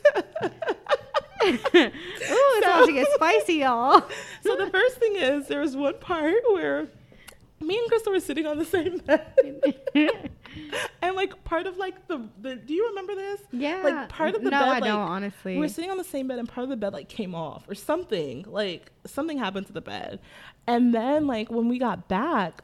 [1.46, 4.04] Ooh, it's about to get spicy, y'all.
[4.44, 6.88] so the first thing is there was one part where
[7.62, 10.32] me and Crystal were sitting on the same bed.
[11.02, 13.42] and like part of like the, the do you remember this?
[13.52, 13.82] Yeah.
[13.84, 15.54] Like part of the no, bed I like, don't honestly.
[15.54, 17.64] we were sitting on the same bed and part of the bed like came off
[17.70, 18.46] or something.
[18.48, 20.20] Like something happened to the bed.
[20.68, 22.62] And then like when we got back,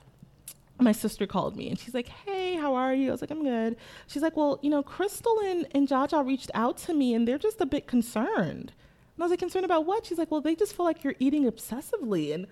[0.81, 3.09] my sister called me and she's like, Hey, how are you?
[3.09, 3.77] I was like, I'm good.
[4.07, 7.37] She's like, Well, you know, Crystal and, and Jaja reached out to me and they're
[7.37, 8.73] just a bit concerned.
[9.15, 10.05] And I was like, concerned about what?
[10.05, 12.47] She's like, Well, they just feel like you're eating obsessively and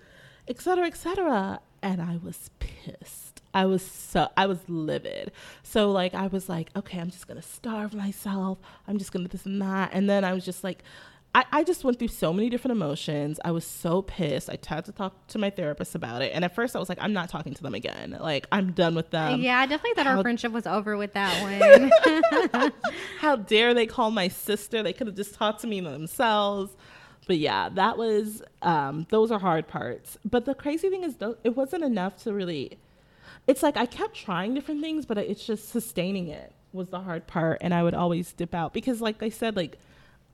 [0.48, 1.60] et cetera, et cetera.
[1.82, 3.30] And I was pissed.
[3.52, 5.32] I was so I was livid.
[5.62, 8.58] So like I was like, okay, I'm just gonna starve myself.
[8.86, 9.90] I'm just gonna this and that.
[9.92, 10.84] And then I was just like
[11.32, 13.38] I, I just went through so many different emotions.
[13.44, 14.50] I was so pissed.
[14.50, 16.32] I had to talk to my therapist about it.
[16.34, 18.16] And at first I was like, I'm not talking to them again.
[18.20, 19.40] Like I'm done with them.
[19.40, 21.90] yeah, I definitely thought how- our friendship was over with that
[22.52, 22.72] one.
[23.20, 24.82] How dare they call my sister?
[24.82, 26.76] They could have just talked to me themselves.
[27.28, 30.18] But yeah, that was um, those are hard parts.
[30.24, 32.78] But the crazy thing is, though, it wasn't enough to really.
[33.46, 37.26] It's like I kept trying different things, but it's just sustaining it was the hard
[37.28, 39.78] part, and I would always dip out because, like I said, like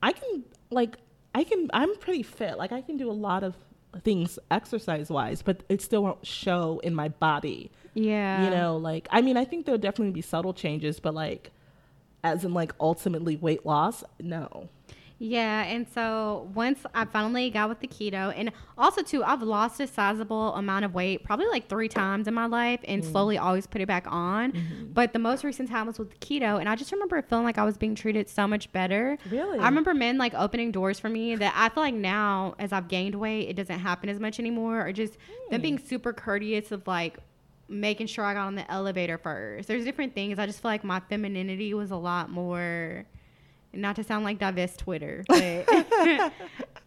[0.03, 0.97] I can, like
[1.35, 2.59] I can, I'm pretty fit.
[2.59, 3.55] Like I can do a lot of
[4.03, 8.45] things exercise wise, but it still won't show in my body yeah.
[8.45, 11.51] you know like i mean i think there'll definitely be subtle changes but like
[12.23, 14.69] as in like ultimately weight loss no
[15.19, 19.81] Yeah, and so once I finally got with the keto, and also too, I've lost
[19.81, 23.11] a sizable amount of weight, probably like three times in my life, and Mm.
[23.13, 24.53] slowly always put it back on.
[24.53, 24.93] Mm-hmm.
[24.93, 27.57] But the most recent time was with the keto, and I just remember feeling like
[27.57, 29.17] I was being treated so much better.
[29.31, 29.59] Really?
[29.59, 32.89] I remember men like opening doors for me that I feel like now, as I've
[32.89, 35.15] gained weight, it doesn't happen as much anymore, or just
[35.51, 35.63] them Hmm.
[35.63, 37.21] being super courteous of like
[37.69, 39.67] making sure I got on the elevator first.
[39.67, 40.39] There's different things.
[40.39, 43.07] I just feel like my femininity was a lot more
[43.77, 45.39] not to sound like divest Twitter, but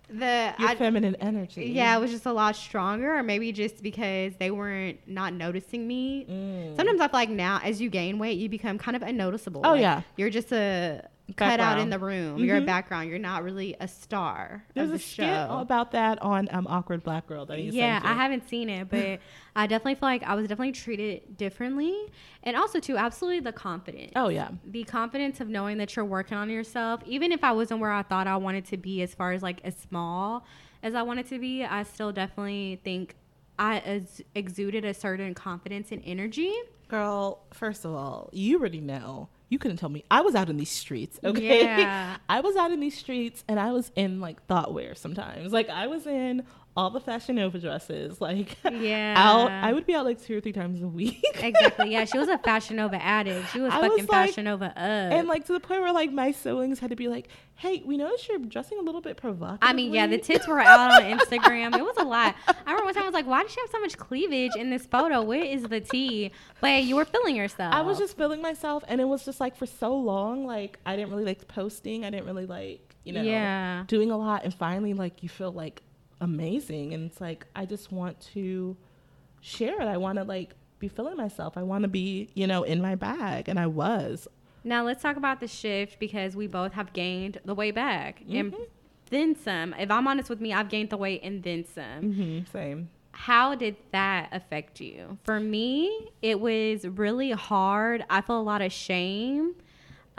[0.09, 3.83] the your I, feminine energy yeah, it was just a lot stronger, or maybe just
[3.83, 6.25] because they weren't not noticing me.
[6.29, 6.75] Mm.
[6.75, 9.61] Sometimes I feel like now, as you gain weight, you become kind of unnoticeable.
[9.63, 10.01] Oh, Like, yeah.
[10.17, 12.43] you're just a cutout in the room.
[12.43, 12.65] You're a Mhm.
[12.65, 13.09] background.
[13.09, 15.57] You're not really a star there's of the a skit show.
[15.59, 19.19] about that on um, awkward black girl that you Yeah, I haven't seen it, but
[19.55, 21.95] I definitely feel like I was definitely treated differently,
[22.43, 24.13] and also too, absolutely the confidence.
[24.15, 27.79] oh yeah the confidence of knowing that you're working on yourself even if i wasn't
[27.79, 30.45] where i thought i wanted to be as far as like as small
[30.83, 33.15] as i wanted to be i still definitely think
[33.57, 36.53] i ex- exuded a certain confidence and energy
[36.87, 40.03] girl first of all you already know you couldn't tell me.
[40.09, 41.63] I was out in these streets, okay?
[41.63, 42.17] Yeah.
[42.29, 45.51] I was out in these streets and I was in like thought wear sometimes.
[45.51, 46.43] Like I was in
[46.77, 48.21] all the Fashion Nova dresses.
[48.21, 49.15] Like Yeah.
[49.17, 51.23] out I would be out like two or three times a week.
[51.41, 51.91] exactly.
[51.91, 53.49] Yeah, she was a Fashion Nova addict.
[53.51, 54.77] She was I fucking was like- Fashion Nova up.
[54.77, 57.97] and like to the point where like my siblings had to be like, Hey, we
[57.97, 59.59] noticed you're dressing a little bit provocative.
[59.61, 61.75] I mean, yeah, the tits were out on Instagram.
[61.77, 62.33] It was a lot.
[62.47, 64.69] I remember one time I was like, "Why does she have so much cleavage in
[64.69, 65.21] this photo?
[65.23, 67.73] Where is the tea?" But you were feeling yourself.
[67.73, 70.95] I was just feeling myself and it was just like for so long, like I
[70.95, 72.05] didn't really like posting.
[72.05, 73.83] I didn't really like, you know, Yeah.
[73.87, 74.45] doing a lot.
[74.45, 75.81] And finally, like you feel like
[76.21, 76.93] amazing.
[76.93, 78.75] And it's like, I just want to
[79.41, 79.85] share it.
[79.85, 81.57] I want to like be feeling myself.
[81.57, 83.49] I want to be, you know, in my bag.
[83.49, 84.27] And I was.
[84.63, 88.51] Now let's talk about the shift because we both have gained the weight back and
[88.53, 88.67] Mhm.
[89.09, 89.73] then some.
[89.75, 92.01] If I'm honest with me, I've gained the weight and then some.
[92.01, 92.89] Mm-hmm, same.
[93.11, 95.17] How did that affect you?
[95.23, 98.05] For me, it was really hard.
[98.09, 99.55] I feel a lot of shame,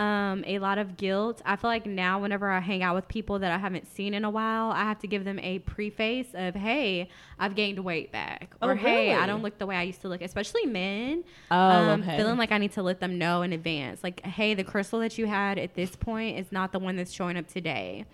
[0.01, 1.42] um, a lot of guilt.
[1.44, 4.24] I feel like now, whenever I hang out with people that I haven't seen in
[4.24, 8.55] a while, I have to give them a preface of, "Hey, I've gained weight back,"
[8.62, 11.57] Oh, or "Hey, I don't look the way I used to look." Especially men, Oh,
[11.57, 12.16] um, okay.
[12.16, 15.18] feeling like I need to let them know in advance, like, "Hey, the crystal that
[15.18, 18.07] you had at this point is not the one that's showing up today."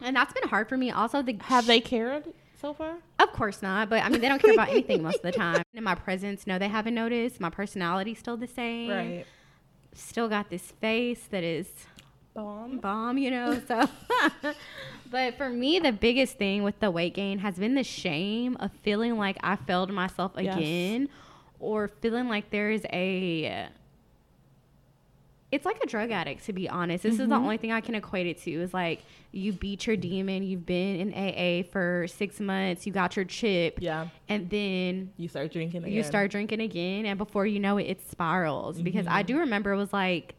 [0.00, 0.90] And that's been hard for me.
[0.90, 2.24] Also, the Have they cared
[2.60, 2.94] so far?
[3.18, 5.64] of course not, but I mean, they don't care about anything most of the time.
[5.74, 7.40] In my presence, no, they haven't noticed.
[7.40, 8.88] My personality's still the same.
[9.94, 11.66] Still got this face that is
[12.34, 12.78] Bomb.
[12.78, 13.60] bomb, you know.
[13.66, 13.88] So,
[15.10, 18.70] but for me, the biggest thing with the weight gain has been the shame of
[18.82, 20.56] feeling like I failed myself Yes.
[20.56, 21.08] again,
[21.58, 23.68] or feeling like there's a.
[25.50, 27.02] It's like a drug addict, to be honest.
[27.02, 27.42] This is the Mhm.
[27.42, 28.50] only thing I can equate it to.
[28.52, 30.42] Is like you beat your demon.
[30.42, 32.86] You've been in AA for six months.
[32.86, 34.08] You got your chip, Yeah.
[34.28, 35.92] and then You start drinking again.
[35.94, 39.72] you start drinking again and before you know it it spirals because i do remember
[39.72, 40.34] it was like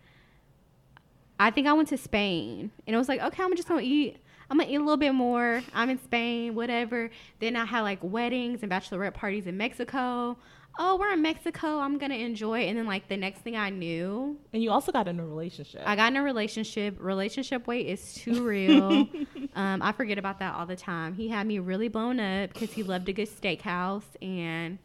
[1.40, 4.18] i think i went to spain and it was like okay i'm just gonna eat
[4.50, 8.00] i'm gonna eat a little bit more i'm in spain whatever then i had like
[8.04, 10.38] weddings and bachelorette parties in mexico
[10.80, 13.70] oh we're in mexico i'm gonna enjoy it and then like the next thing i
[13.70, 15.82] knew And you also got in a relationship.
[15.86, 16.98] I got in a relationship.
[17.00, 19.08] Relationship weight is too real.
[19.56, 21.14] um, I forget about that all the time.
[21.14, 24.80] He had me really blown up because he loved a good steakhouse, and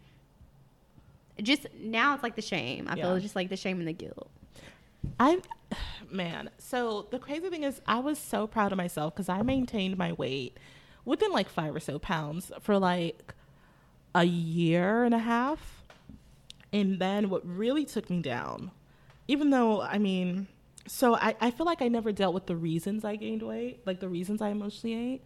[1.42, 2.86] just now it's like the shame.
[2.88, 4.30] I feel just like the shame and the guilt.
[5.18, 5.40] I,
[6.10, 6.50] man.
[6.58, 10.12] So the crazy thing is, I was so proud of myself because I maintained my
[10.12, 10.58] weight
[11.04, 13.34] within like five or so pounds for like
[14.14, 15.73] a year and a half.
[16.74, 18.72] And then what really took me down,
[19.28, 20.48] even though, I mean,
[20.88, 24.00] so I, I feel like I never dealt with the reasons I gained weight, like
[24.00, 25.22] the reasons I emotionally ate.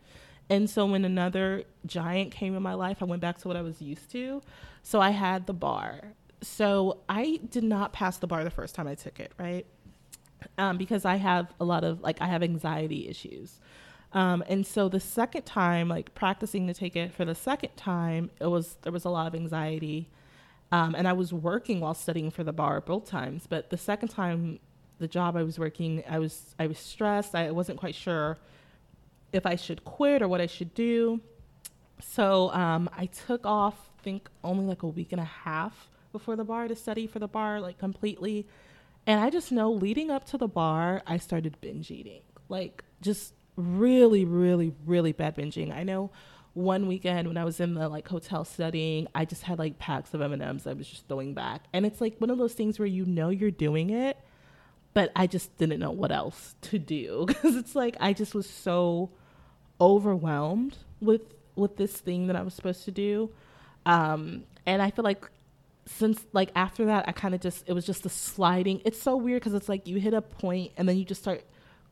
[0.50, 3.62] And so when another giant came in my life, I went back to what I
[3.62, 4.42] was used to.
[4.82, 6.12] So I had the bar.
[6.42, 9.64] So I did not pass the bar the first time I took it, right?
[10.58, 13.58] Um, because I have a lot of like I have anxiety issues.
[14.12, 18.30] Um, and so the second time, like practicing to take it for the second time,
[18.38, 20.10] it was there was a lot of anxiety.
[20.70, 23.46] Um, and I was working while studying for the bar both times.
[23.48, 24.58] But the second time,
[24.98, 27.34] the job I was working, I was I was stressed.
[27.34, 28.38] I wasn't quite sure
[29.32, 31.20] if I should quit or what I should do.
[32.00, 36.36] So um, I took off, I think only like a week and a half before
[36.36, 38.46] the bar to study for the bar, like completely.
[39.06, 43.34] And I just know leading up to the bar, I started binge eating, like just
[43.56, 45.74] really, really, really bad binging.
[45.74, 46.10] I know
[46.54, 50.14] one weekend when I was in the like hotel studying, I just had like packs
[50.14, 52.54] of M and M's I was just throwing back, and it's like one of those
[52.54, 54.16] things where you know you're doing it,
[54.94, 58.48] but I just didn't know what else to do because it's like I just was
[58.48, 59.10] so
[59.80, 61.22] overwhelmed with
[61.54, 63.30] with this thing that I was supposed to do.
[63.86, 65.28] Um, and I feel like
[65.86, 68.82] since like after that, I kind of just it was just a sliding.
[68.84, 71.42] It's so weird because it's like you hit a point and then you just start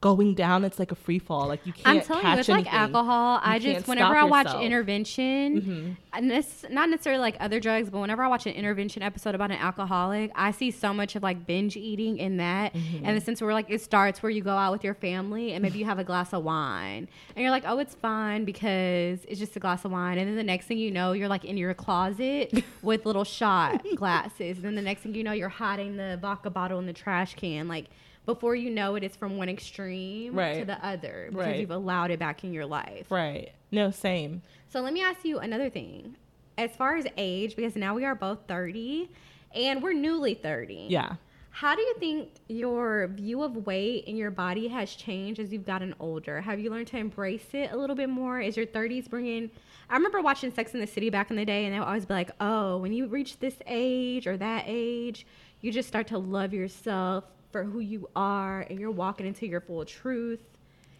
[0.06, 0.64] going down.
[0.64, 1.48] It's like a free fall.
[1.48, 1.86] Like you can't.
[1.88, 2.94] I'm telling catch you, it's like anything.
[2.96, 3.40] alcohol.
[3.42, 4.62] I just whenever I watch yourself.
[4.62, 5.96] intervention, Mhm.
[6.12, 9.50] and this not necessarily like other drugs, but whenever I watch an intervention episode about
[9.50, 13.04] an alcoholic, I see so much of like binge eating in that, Mm-hmm.
[13.04, 15.62] and the sense where like it starts where you go out with your family and
[15.62, 19.38] maybe you have a glass of wine, and you're like, oh, it's fine because it's
[19.40, 21.56] just a glass of wine, and then the next thing you know, you're like in
[21.56, 25.96] your closet with little shot glasses, and then the next thing you know, you're hiding
[25.96, 27.86] the vodka bottle in the trash can, like.
[28.26, 31.60] Before you know it, it's from one extreme to the other because Right.
[31.60, 33.10] you've allowed it back in your life.
[33.10, 33.52] Right.
[33.70, 34.42] No, same.
[34.68, 36.16] So let me ask you another thing.
[36.58, 39.08] As far as age, because now we are both 30
[39.54, 40.86] and we're newly 30.
[40.90, 41.14] Yeah.
[41.50, 45.64] How do you think your view of weight and your body has changed as you've
[45.64, 46.40] gotten older?
[46.42, 48.40] Have you learned to embrace it a little bit more?
[48.40, 49.50] Is your 30s bringing.
[49.88, 52.04] I remember watching Sex in the City back in the day, and they would always
[52.04, 55.26] be like, oh, when you reach this age or that age,
[55.62, 57.24] you just start to love yourself
[57.56, 60.40] for who you are and you're walking into your full truth.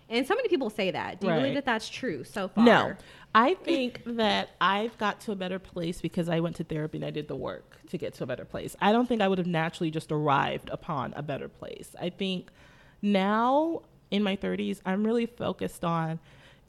[0.09, 1.21] And so many people say that.
[1.21, 1.39] Do you Right.
[1.41, 2.65] believe that that's true so far?
[2.65, 2.95] No,
[3.35, 7.05] I think that I've got to a better place because I went to therapy and
[7.05, 8.75] I did the work to get to a better place.
[8.81, 11.91] I don't think I would have naturally just arrived upon a better place.
[12.01, 12.49] I think
[13.03, 16.21] now in my 30s, I'm really focused on,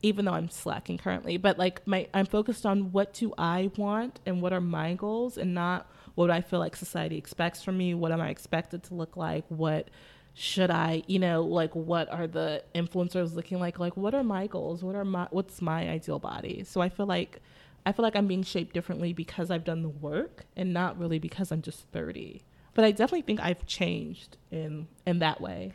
[0.02, 4.20] even though I'm slacking currently, but like my, I'm focused on what do I want
[4.26, 7.78] and what are my goals and not what do I feel like society expects from
[7.78, 7.93] me.
[7.93, 9.45] What am I expected to look like?
[9.49, 9.91] What
[10.34, 13.78] should I, you know, like what are the influencers looking like?
[13.78, 14.84] Like what are my goals?
[14.84, 16.63] What are my what's my ideal body?
[16.63, 17.39] So I feel like
[17.86, 21.20] I feel like I'm being shaped differently because I've done the work and not really
[21.20, 22.41] because I'm just 30.
[22.74, 25.72] But I definitely think I've changed in in that way.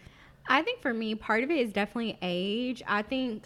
[0.49, 2.83] I think for me, part of it is definitely age.
[2.89, 3.45] I think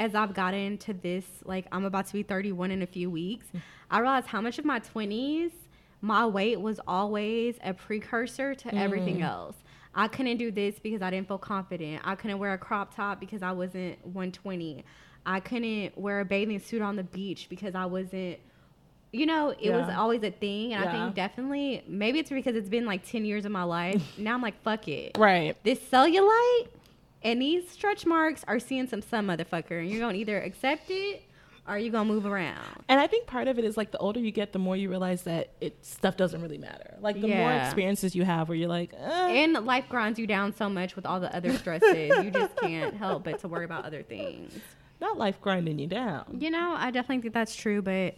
[0.00, 3.46] as I've gotten to this, like I'm about to be 31 in a few weeks,
[3.54, 3.60] mm.
[3.92, 5.52] I realized how much of my 20s,
[6.06, 9.24] my weight was always a precursor to everything mm.
[9.24, 9.56] else.
[9.92, 12.02] I couldn't do this because I didn't feel confident.
[12.04, 14.84] I couldn't wear a crop top because I wasn't 120.
[15.24, 18.38] I couldn't wear a bathing suit on the beach because I wasn't
[19.12, 20.74] you know, it was always a thing.
[20.74, 24.02] And I think definitely, maybe it's because it's been like 10 years of my life.
[24.18, 25.56] now I'm like, fuck it Right.
[25.64, 26.68] this cellulite
[27.22, 31.22] and these stretch marks are seeing some some motherfucker and you're gonna either accept it
[31.68, 34.20] or you gonna move around And I think part of it is like the older
[34.20, 36.96] you get, the more you realize that it stuff doesn't really matter.
[37.00, 40.54] Like the more experiences you have, where you're like, eh, and life grinds you down
[40.54, 43.84] so much with all the other stresses you just can't help but to worry about
[43.84, 44.52] other things
[45.00, 46.24] not life grinding you down.
[46.40, 48.14] you know i definitely think that's true but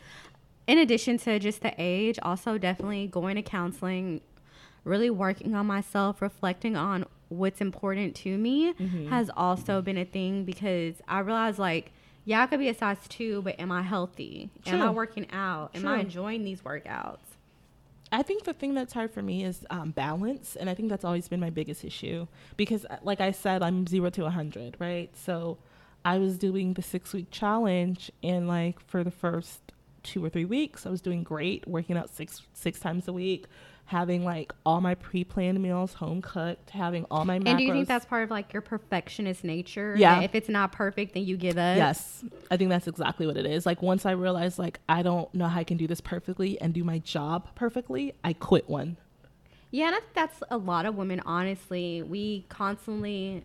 [0.68, 4.20] in addition to just the age also definitely going to counseling
[4.84, 9.08] really working on myself reflecting on what's important to me Mm-hmm.
[9.08, 11.90] has also been a thing because i realized like
[12.28, 14.50] yeah i could be a size two but am i healthy?
[14.66, 15.70] Am i working out?
[15.74, 17.18] Am i enjoying these workouts?
[18.10, 21.04] I think the thing that's hard for me is um, balance, and I think that's
[21.04, 22.26] always been my biggest issue
[22.56, 25.10] because, uh, like I said, I'm zero to a 100, right?
[25.14, 25.58] So
[26.06, 29.60] I was doing the six week challenge, and like for the first
[30.02, 33.44] two or three weeks, I was doing great, working out six six times a week,
[33.88, 37.48] having like all my pre planned meals home cooked, having all my macros.
[37.48, 40.20] and do you think that's part of like your perfectionist nature Yeah.
[40.20, 43.46] if it's not perfect then you give up Yes, I think that's exactly what it
[43.46, 43.64] is.
[43.64, 46.74] Like once I realized like I don't know how I can do this perfectly and
[46.74, 48.98] do my job perfectly, I quit one.
[49.70, 52.02] Yeah, and I think that's a lot of women, honestly.
[52.02, 53.42] We constantly,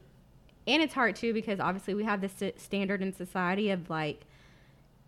[0.67, 4.21] and it's hard too because obviously we have this st- standard in society of like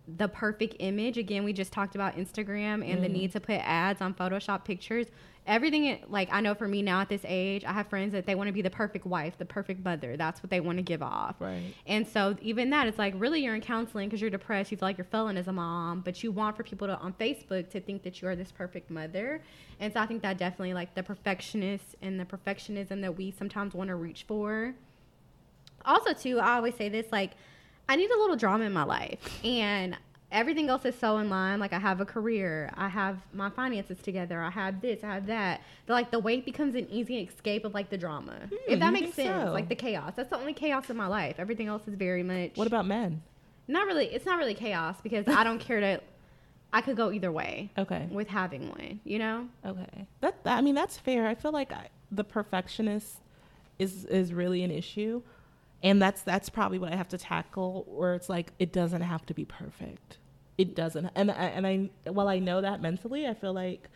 [0.08, 1.18] the perfect image.
[1.18, 3.14] Again, we just talked about Instagram and the mm-hmm.
[3.14, 5.08] need to put ads on Photoshop pictures.
[5.48, 8.34] Everything, like I know for me now at this age, I have friends that they
[8.34, 10.18] want to be the perfect wife, the perfect mother.
[10.18, 11.36] That's what they want to give off.
[11.40, 11.74] Right.
[11.86, 14.72] And so even that, it's like really you're in counseling because you're depressed.
[14.72, 17.14] You feel like you're failing as a mom, but you want for people to on
[17.14, 19.42] Facebook to think that you are this perfect mother.
[19.80, 23.76] And so I think that definitely like the perfectionist and the perfectionism that we sometimes
[23.76, 24.74] want to reach for.
[25.86, 27.34] Also, too, I always say this like
[27.88, 29.96] I need a little drama in my life, and
[30.32, 31.60] everything else is so in line.
[31.60, 35.28] Like I have a career, I have my finances together, I have this, I have
[35.28, 35.62] that.
[35.86, 38.92] That like the weight becomes an easy escape of like the drama, hmm, if that
[38.92, 39.46] makes sense.
[39.50, 39.52] so?
[39.54, 40.14] Like the chaos.
[40.16, 41.36] That's the only chaos in my life.
[41.38, 42.52] Everything else is very much.
[42.56, 43.22] What about men?
[43.68, 44.06] Not really.
[44.08, 46.02] It's not really chaos because I don't care to.
[46.74, 48.06] I could go either way Okay.
[48.12, 49.00] with having one.
[49.06, 49.48] You know.
[49.66, 50.08] Okay.
[50.22, 51.26] That, that I mean that's fair.
[51.28, 53.18] I feel like I, the perfectionist
[53.80, 55.22] is is really an issue.
[55.86, 59.24] And that's that's probably what I have to tackle where it's like it doesn't have
[59.28, 60.18] to be perfect.
[60.58, 61.12] It doesn't.
[61.16, 63.88] And I, and I while I know that mentally, I feel like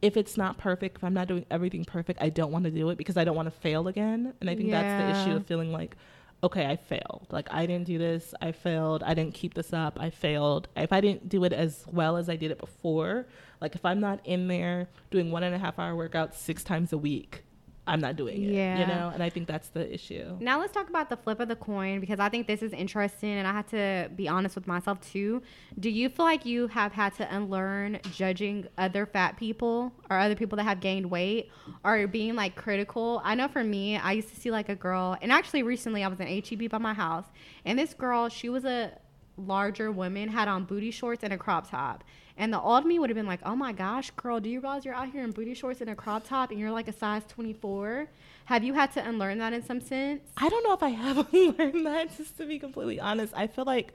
[0.00, 2.88] if it's not perfect, if I'm not doing everything perfect, I don't want to do
[2.88, 4.32] it because I don't want to fail again.
[4.40, 5.96] And I think that's the issue of feeling like
[6.42, 7.26] okay, I failed.
[7.30, 8.34] Like I didn't do this.
[8.40, 9.02] I failed.
[9.02, 9.98] I didn't keep this up.
[10.00, 10.68] I failed.
[10.76, 13.26] If I didn't do it as well as I did it before,
[13.60, 16.92] like if I'm not in there doing one and a half hour workouts six times
[16.92, 17.43] a week,
[17.86, 18.52] I'm not doing it.
[18.52, 18.80] Yeah.
[18.80, 20.36] You know, and I think that's the issue.
[20.40, 23.30] Now let's talk about the flip of the coin because I think this is interesting
[23.30, 25.42] and I have to be honest with myself too.
[25.78, 30.34] Do you feel like you have had to unlearn judging other fat people or other
[30.34, 31.50] people that have gained weight
[31.84, 33.20] or being like critical?
[33.22, 36.08] I know for me, I used to see like a girl and actually recently I
[36.08, 37.26] was in HEB by my house
[37.66, 38.98] and this girl, she was a
[39.36, 42.04] larger woman, had on booty shorts and a crop top.
[42.36, 44.84] And the old me would have been like, oh my gosh, girl, do you realize
[44.84, 47.22] you're out here in booty shorts and a crop top and you're like a size
[47.28, 48.08] 24?
[48.46, 50.22] Have you had to unlearn that in some sense?
[50.36, 53.32] I don't know if I have learned that, just to be completely honest.
[53.36, 53.94] I feel like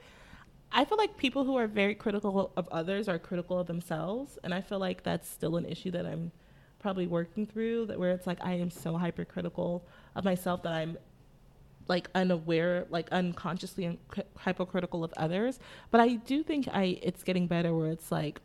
[0.72, 4.54] I feel like people who are very critical of others are critical of themselves, and
[4.54, 6.30] I feel like that's still an issue that I'm
[6.78, 7.86] probably working through.
[7.86, 9.84] That where it's like I am so hypercritical
[10.14, 10.96] of myself that I'm
[11.90, 13.98] like unaware, like unconsciously un-
[14.44, 15.58] hypocritical of others.
[15.90, 18.40] But I do think I it's getting better where it's like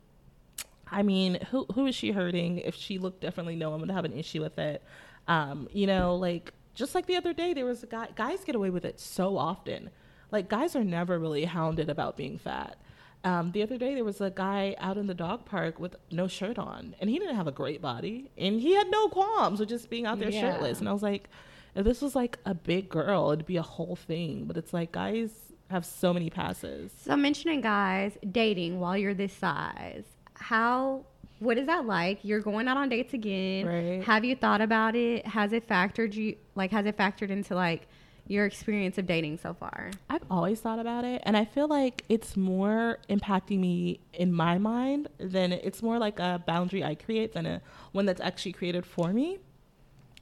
[0.92, 2.58] I mean, who who is she hurting?
[2.60, 4.84] If she looked differently, no one would have an issue with it.
[5.28, 8.10] Um, you know, like just like the other day, there was a guy.
[8.16, 9.90] Guys get away with it so often.
[10.32, 12.78] Like guys are never really hounded about being fat.
[13.24, 16.28] Um, the other day, there was a guy out in the dog park with no
[16.28, 19.70] shirt on, and he didn't have a great body, and he had no qualms with
[19.70, 20.42] just being out there Yeah.
[20.42, 20.80] shirtless.
[20.80, 21.28] And I was like,
[21.76, 24.46] if this was like a big girl, it'd be a whole thing.
[24.46, 25.32] But it's like guys
[25.70, 26.92] have so many passes.
[27.04, 30.06] So mentioning guys dating while you're this size,
[30.36, 31.06] how
[31.40, 32.20] what is that like?
[32.24, 33.66] You're going out on dates again.
[33.66, 34.04] Right.
[34.04, 35.28] Have you thought about it?
[35.28, 37.88] Has it factored you like has it factored into like
[38.28, 39.92] your experience of dating so far?
[40.10, 44.58] I've always thought about it, and I feel like it's more impacting me in my
[44.58, 47.62] mind than it's more like a boundary I create than a
[47.92, 49.40] one that's actually created for me.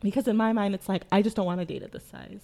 [0.03, 2.41] Because in my mind, it's like I just don't want to date at this size,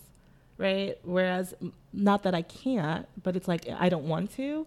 [0.57, 0.97] right?
[1.03, 1.53] Whereas,
[1.93, 4.65] not that I can't, but it's like I don't want to.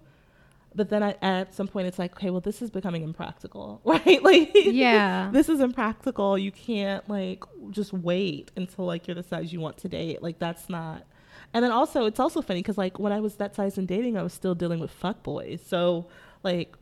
[0.74, 4.22] But then I, at some point, it's like, okay, well, this is becoming impractical, right?
[4.22, 5.28] Like, Yeah.
[5.32, 6.38] this is impractical.
[6.38, 10.22] You can't like just wait until like you're the size you want to date.
[10.22, 11.04] Like that's not.
[11.54, 14.16] And then also, it's also funny because like when I was that size in dating,
[14.16, 15.60] I was still dealing with fuck boys.
[15.66, 16.06] So
[16.42, 16.74] like,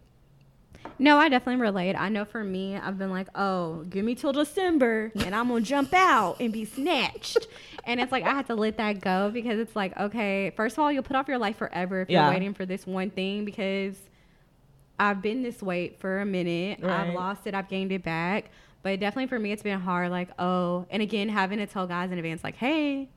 [0.98, 1.94] No, I definitely relate.
[1.94, 5.62] I know for me, I've been like, oh, give me till December and I'm going
[5.62, 7.46] to jump out and be snatched.
[7.84, 10.80] and it's like, I had to let that go because it's like, okay, first of
[10.80, 12.24] all, you'll put off your life forever if Yeah.
[12.24, 13.96] you're waiting for this one thing because
[14.98, 16.84] I've been this weight for a minute.
[16.84, 18.50] I've lost it, I've gained it back.
[18.82, 20.10] But definitely for me, it's been hard.
[20.10, 23.08] Like, oh, and again, having to tell guys in advance, like, hey,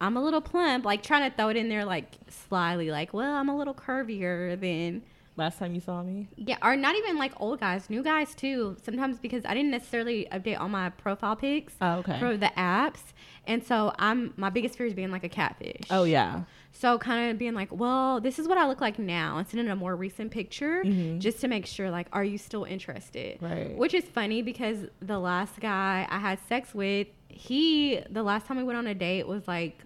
[0.00, 2.06] I'm a little plump, like trying to throw it in there, like
[2.48, 5.02] slyly, like, well, I'm a little curvier than
[5.36, 8.76] last time you saw me, yeah, or not even like old guys, new guys too.
[8.82, 13.00] Sometimes because I didn't necessarily update all my profile pics oh okay, for the apps,
[13.46, 15.86] and so I'm my biggest fear is being like a catfish.
[15.90, 19.38] oh yeah, So kind of being like, well, this is what I look like now,
[19.38, 21.18] and sending a more recent picture Mhm.
[21.20, 23.38] just to make sure, like, are you still interested?
[23.42, 23.76] Right.
[23.76, 28.56] Which is funny because the last guy I had sex with, he the last time
[28.56, 29.82] we went on a date was like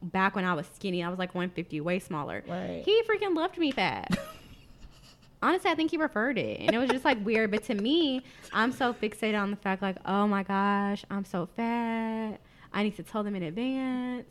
[0.00, 1.02] back when I was skinny.
[1.02, 2.44] I was like 150, way smaller.
[2.46, 2.82] Right.
[2.84, 4.16] He freaking loved me fat.
[5.42, 6.60] Honestly, I think he preferred it.
[6.60, 7.50] And it was just like weird.
[7.50, 8.22] But to me,
[8.52, 12.38] I'm so fixated on the fact, like, oh my gosh, I'm so fat.
[12.72, 14.26] I need to tell them in advance.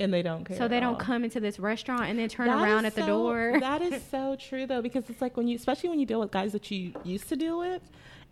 [0.00, 0.56] and they don't care.
[0.56, 1.00] So they don't all.
[1.00, 3.56] come into this restaurant and then turn That around at the door.
[3.60, 6.30] That is so true though, because it's like when you, especially when you deal with
[6.30, 7.82] guys that you used to deal with,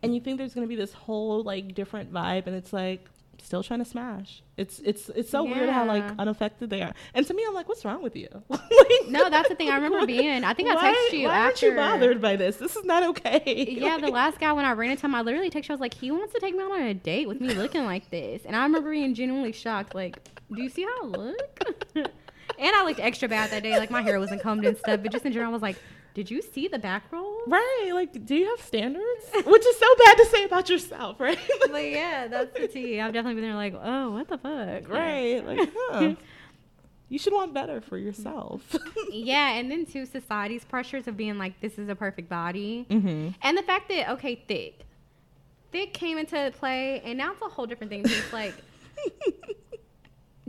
[0.02, 3.04] and you think there's gonna be this whole like different vibe, and it's like
[3.42, 4.42] still trying to smash.
[4.56, 6.92] It's it's it's so weird how like unaffected they are.
[7.14, 8.28] And to me, I'm like, what's wrong with you?
[8.50, 9.70] Like, no, that's the thing.
[9.70, 10.44] I remember being.
[10.44, 11.42] I think I texted you why after.
[11.44, 12.56] aren't you bothered by this?
[12.56, 13.66] This is not okay.
[13.76, 15.72] Yeah, the last guy when I ran into him, I literally texted you.
[15.72, 17.84] I was like, he wants to take me out on a date with me looking
[17.84, 19.94] like this, and I remember being genuinely shocked.
[19.94, 20.18] Like,
[20.54, 21.62] do you see how I look?
[21.94, 22.06] and
[22.58, 23.78] I looked extra bad that day.
[23.78, 25.76] Like my hair wasn't combed and stuff, but just in general, I was like,
[26.16, 27.42] did you see the back roll?
[27.46, 29.26] Right, like, do you have standards?
[29.44, 31.38] Which is so bad to say about yourself, right?
[31.70, 32.98] But yeah, that's the tea.
[33.02, 34.88] I've definitely been there like, oh, what the fuck?
[34.90, 36.14] right, like, huh.
[37.10, 38.62] You should want better for yourself.
[39.12, 42.86] Yeah, and then too, society's pressures of being like, this is a perfect body.
[42.90, 43.28] mm-hmm.
[43.42, 44.86] And the fact that okay, thick,
[45.70, 48.02] thick came into play, and now it's a whole different thing.
[48.04, 48.54] It's like,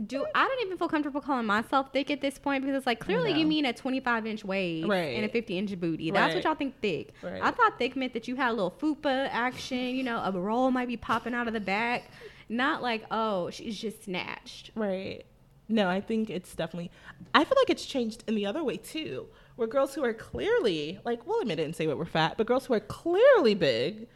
[0.06, 3.00] do I don't even feel comfortable calling myself thick at this point because it's like
[3.00, 5.16] clearly you mean a 25 inch waist Right.
[5.16, 6.10] and a 50 inch booty.
[6.10, 7.12] That's what y'all think thick.
[7.22, 7.40] Right.
[7.42, 9.78] I thought thick meant that you had a little fupa action.
[9.78, 12.10] You know, a roll might be popping out of the back.
[12.48, 14.70] Not like oh she's just snatched.
[14.74, 15.24] Right.
[15.68, 16.90] No, I think it's definitely.
[17.34, 19.26] I feel like it's changed in the other way too,
[19.56, 22.46] where girls who are clearly like, we'll admit it and say what we're fat, but
[22.46, 24.06] girls who are clearly big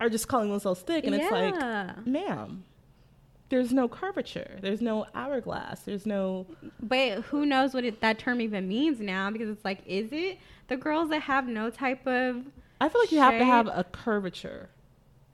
[0.00, 2.62] are just calling themselves thick, and it's like, ma'am,
[3.50, 6.46] there's no curvature, there's no hourglass, there's no.
[6.82, 9.30] But who knows what it, that term even means now?
[9.30, 10.38] Because it's like, is it
[10.68, 12.44] the girls that have no type of
[12.80, 14.70] I feel like you have to have a curvature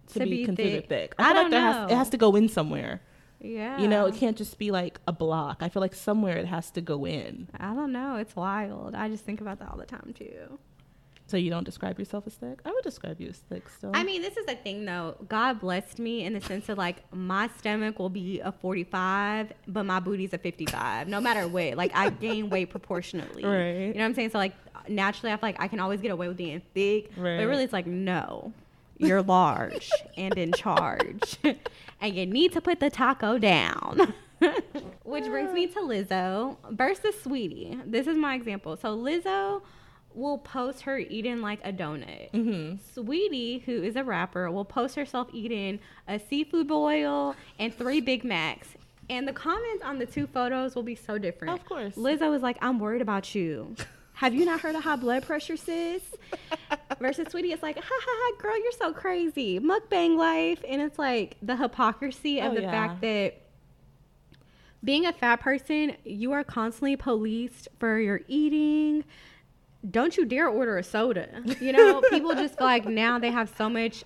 [0.08, 0.88] to, To be, be considered thick.
[0.88, 1.14] thick.
[1.18, 1.94] I I don't there has know.
[1.94, 3.00] it has to go in somewhere.
[3.40, 3.78] yeah?
[3.78, 5.58] You know, it can't just be like a block.
[5.60, 7.48] I feel like somewhere it has to go in.
[7.58, 8.16] I don't know.
[8.16, 8.94] It's wild.
[8.94, 10.58] I just think about that all the time too.
[11.28, 12.60] So you don't describe yourself as thick.
[12.64, 13.90] I would describe you as thick still.
[13.94, 15.16] I mean, this is the thing though.
[15.28, 19.84] God blessed me in the sense of like my stomach will be a 45, but
[19.84, 21.08] my booty's a 55.
[21.08, 23.42] No matter what, like I gain weight proportionately.
[23.56, 23.86] Right.
[23.88, 24.30] You know what I'm saying?
[24.30, 24.54] So like
[24.88, 27.38] naturally, I feel like I can always get away with being thick, Right.
[27.38, 28.52] but really, it's like no.
[28.98, 31.36] You're large and in charge,
[32.00, 34.14] and you need to put the taco down.
[35.04, 37.80] Which brings me to Lizzo versus Saweetie.
[37.90, 38.76] This is my example.
[38.76, 39.60] So Lizzo
[40.16, 42.30] will post her eating like a donut.
[42.32, 42.76] mm-hmm.
[43.00, 48.24] Saweetie, who is a rapper, will post herself eating a seafood boil and three Big
[48.24, 48.68] Macs.
[49.08, 51.54] And the comments on the two photos will be so different.
[51.54, 51.94] Of course.
[51.94, 53.76] Lizzo was like, I'm worried about you.
[54.14, 56.02] Have you not heard of high blood pressure, sis?
[56.98, 59.60] Versus Saweetie, it's like, ha ha ha, girl, you're so crazy.
[59.60, 60.64] Mukbang life.
[60.66, 62.70] And it's like the hypocrisy of Oh, the yeah.
[62.70, 63.42] fact that
[64.82, 69.04] being a fat person, you are constantly policed for your eating.
[69.90, 71.28] Don't you dare order a soda.
[71.60, 74.04] You know, people just feel like now they have so much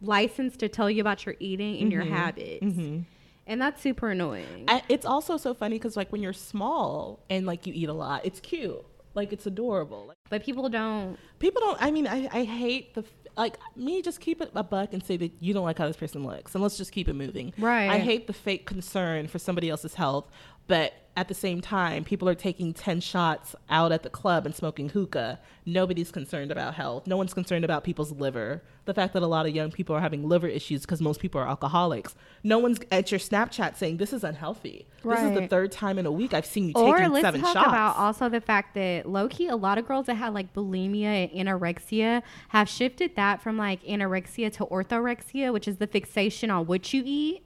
[0.00, 2.10] license to tell you about your eating and your Mhm.
[2.10, 2.64] habits.
[2.64, 3.04] Mhm.
[3.46, 4.64] And that's super annoying.
[4.68, 7.92] I, it's also so funny because like when you're small and like you eat a
[7.92, 8.84] lot, it's cute.
[9.14, 10.12] Like it's adorable.
[10.28, 11.18] But people don't.
[11.40, 11.76] people don't.
[11.82, 13.04] I mean, I, I hate the
[13.36, 14.02] like me.
[14.02, 16.54] Just keep it a buck and say that you don't like how this person looks,
[16.54, 17.52] and let's just keep it moving.
[17.58, 17.90] Right.
[17.90, 20.28] I hate the fake concern for somebody else's health,
[20.70, 24.54] but at the same time, people are taking ten shots out at the club and
[24.54, 25.40] smoking hookah.
[25.66, 27.08] Nobody's concerned about health.
[27.08, 28.62] No one's concerned about people's liver.
[28.84, 31.40] The fact that a lot of young people are having liver issues because most people
[31.40, 32.14] are alcoholics.
[32.44, 34.86] No one's at your Snapchat saying this is unhealthy.
[35.04, 37.40] This is the third time in a week I've seen you Or taking let's seven
[37.40, 37.66] talk shots.
[37.68, 41.28] about also the fact that low key, a lot of girls that had like bulimia
[41.36, 46.66] and anorexia have shifted that from like anorexia to orthorexia, which is the fixation on
[46.66, 47.42] what you eat.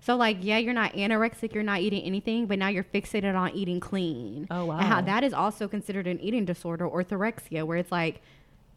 [0.00, 3.50] So like, yeah, you're not anorexic, you're not eating anything, but now you're fixated on
[3.54, 4.46] eating clean.
[4.50, 5.02] Oh, And how wow.
[5.02, 8.22] that is also considered an eating disorder, orthorexia, where it's like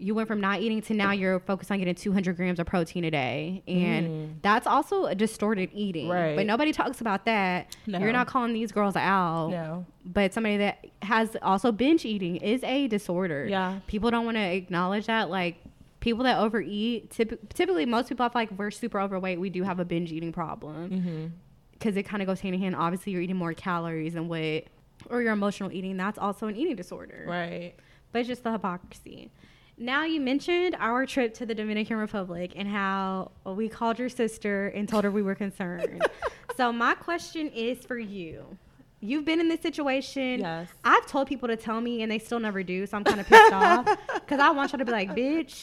[0.01, 3.03] you went from not eating to now you're focused on getting 200 grams of protein
[3.03, 6.07] a day, and that's also a distorted eating.
[6.07, 6.11] Mm.
[6.11, 6.35] Right.
[6.35, 7.75] But nobody talks about that.
[7.85, 7.99] No.
[7.99, 9.85] You're not calling these girls out no.
[10.03, 13.45] but somebody that has also binge eating is a disorder.
[13.47, 13.79] Yeah.
[13.85, 15.29] People don't want to acknowledge that.
[15.29, 15.57] Like
[16.01, 19.39] people that overeat, typ- typically most people, I feel like we're super overweight.
[19.39, 21.25] We do have a binge eating problem Mm-hmm.
[21.71, 22.75] because it kind of goes hand in hand.
[22.75, 24.65] Obviously, you're eating more calories than what,
[25.09, 25.95] or your emotional eating.
[25.97, 27.23] That's also an eating disorder.
[27.27, 27.75] Right.
[28.11, 29.31] But it's just the hypocrisy.
[29.77, 34.67] Now you mentioned our trip to the Dominican Republic and how we called your sister
[34.67, 36.05] and told her we were concerned.
[36.57, 38.57] so my question is for you.
[39.01, 40.39] You've been in this situation.
[40.41, 40.69] Yes.
[40.83, 42.85] I've told people to tell me and they still never do.
[42.85, 45.61] So I'm kind of pissed off because I want y'all to be like, bitch,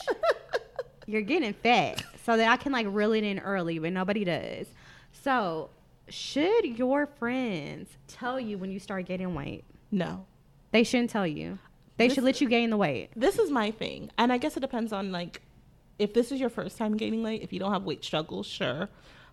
[1.06, 2.02] you're getting fat.
[2.24, 4.66] So that I can like reel it in early, but nobody does.
[5.12, 5.70] So
[6.08, 9.64] should your friends tell you when you start getting weight?
[9.90, 10.26] No.
[10.72, 11.58] They shouldn't tell you.
[11.96, 13.10] They This- should let you gain the weight.
[13.16, 15.42] this is my thing and i guess it depends on like
[15.98, 18.88] if this is your first time gaining weight if you don't have weight struggles sure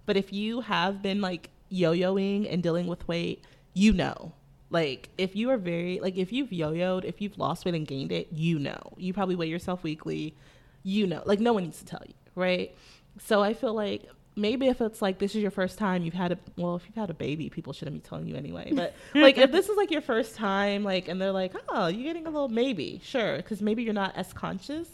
[0.08, 3.44] but if you have been like yo-yoing and dealing with weight
[3.76, 4.34] you know.
[4.72, 8.12] Like if you are very like if you've yo-yoed if you've lost weight and gained
[8.12, 8.94] it you know.
[8.98, 10.36] You probably weigh yourself weekly.
[10.82, 11.22] You know.
[11.26, 12.76] Like no one needs to tell you right?
[13.20, 14.04] So i feel like
[14.36, 16.96] maybe if it's like this is your first time you've had a well if you've
[16.96, 18.72] had a baby people shouldn't be telling you anyway.
[18.74, 22.04] But like if this is like your first time like and they're like oh you're
[22.04, 24.88] getting a little maybe sure because maybe you're not as conscious.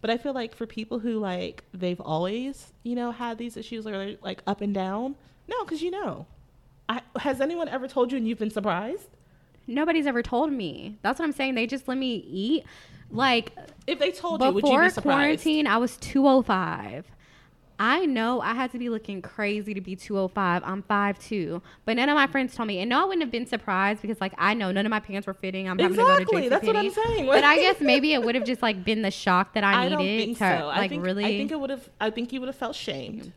[0.00, 3.86] But i feel like for people who like they've always you know had these issues
[3.86, 5.16] or they're like up and down
[5.48, 6.26] no because you know
[6.88, 9.08] I, has anyone ever told you and you've been surprised
[9.66, 10.98] Nobody's ever told me.
[11.02, 11.54] That's what I'm saying.
[11.56, 12.64] They just let me eat.
[13.10, 13.52] Like
[13.86, 17.06] if they told you would you before be surprised quarantine, I was 205.
[17.78, 20.62] I know I had to be looking crazy to be 205.
[20.64, 21.60] I'm 5'2.
[21.84, 22.80] But none of my friends told me.
[22.80, 25.26] And no, I wouldn't have been surprised because, like, I know none of my pants
[25.26, 25.68] were fitting.
[25.68, 28.22] I'm having to exactly go to that's what i'm saying But I guess maybe it
[28.22, 30.66] would have just, like, been the shock that I, I don't needed think to, so.
[30.68, 31.26] like, I think, really.
[31.26, 31.86] I think it would have.
[32.00, 33.30] I think you would have felt shamed.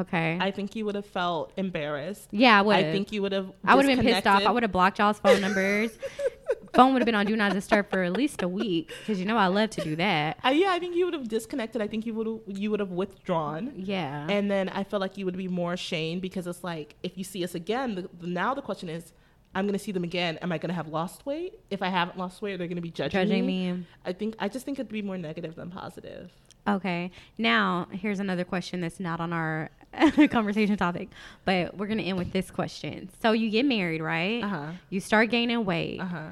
[0.00, 0.38] Okay.
[0.40, 2.28] I think you would have felt embarrassed.
[2.30, 2.76] yeah, I would.
[2.76, 3.50] I think you would have.
[3.64, 4.44] I would have been pissed off.
[4.44, 5.96] I would have blocked y'all's phone numbers.
[6.74, 9.24] phone would have been on do not disturb for at least a week because you
[9.26, 10.38] know I love to do that.
[10.44, 11.80] Uh, yeah, I think you would have disconnected.
[11.82, 12.40] I think you would have.
[12.46, 13.72] You would have withdrawn.
[13.76, 14.26] Yeah.
[14.28, 17.24] And then I feel like you would be more ashamed because it's like if you
[17.24, 19.12] see us again, the, the, now the question is,
[19.54, 20.36] I'm going to see them again.
[20.42, 21.54] Am I going to have lost weight?
[21.70, 23.72] If I haven't lost weight, they're going to be judging, Judging me.
[23.72, 23.86] me.
[24.04, 26.30] I think I just think it'd be more negative than positive.
[26.68, 27.10] Okay.
[27.38, 29.70] Now, here's another question that's not on our
[30.30, 31.08] conversation topic,
[31.44, 33.08] but we're going to end with this question.
[33.22, 34.42] So, you get married, right?
[34.42, 34.66] Uh huh.
[34.90, 36.00] You start gaining weight.
[36.00, 36.28] Uh huh.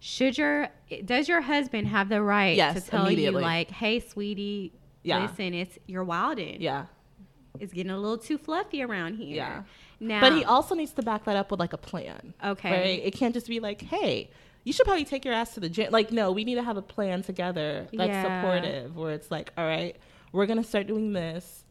[0.00, 0.68] Should your
[1.04, 4.72] does your husband have the right Yes, to tell you like, "Hey, sweetie,
[5.02, 5.22] Yeah.
[5.22, 6.60] listen, it's you're wilding.
[6.60, 6.86] Yeah.
[7.58, 9.62] It's getting a little too fluffy around here." Yeah.
[10.00, 12.34] Now, But he also needs to back that up with like a plan.
[12.44, 12.70] okay.
[12.70, 13.00] Right?
[13.04, 14.28] It can't just be like, hey,
[14.64, 15.90] you should probably take your ass to the gym.
[15.92, 18.42] Like, no, we need to have a plan together that's Yeah.
[18.42, 19.96] supportive, where it's like, all right,
[20.32, 21.63] we're gonna start doing this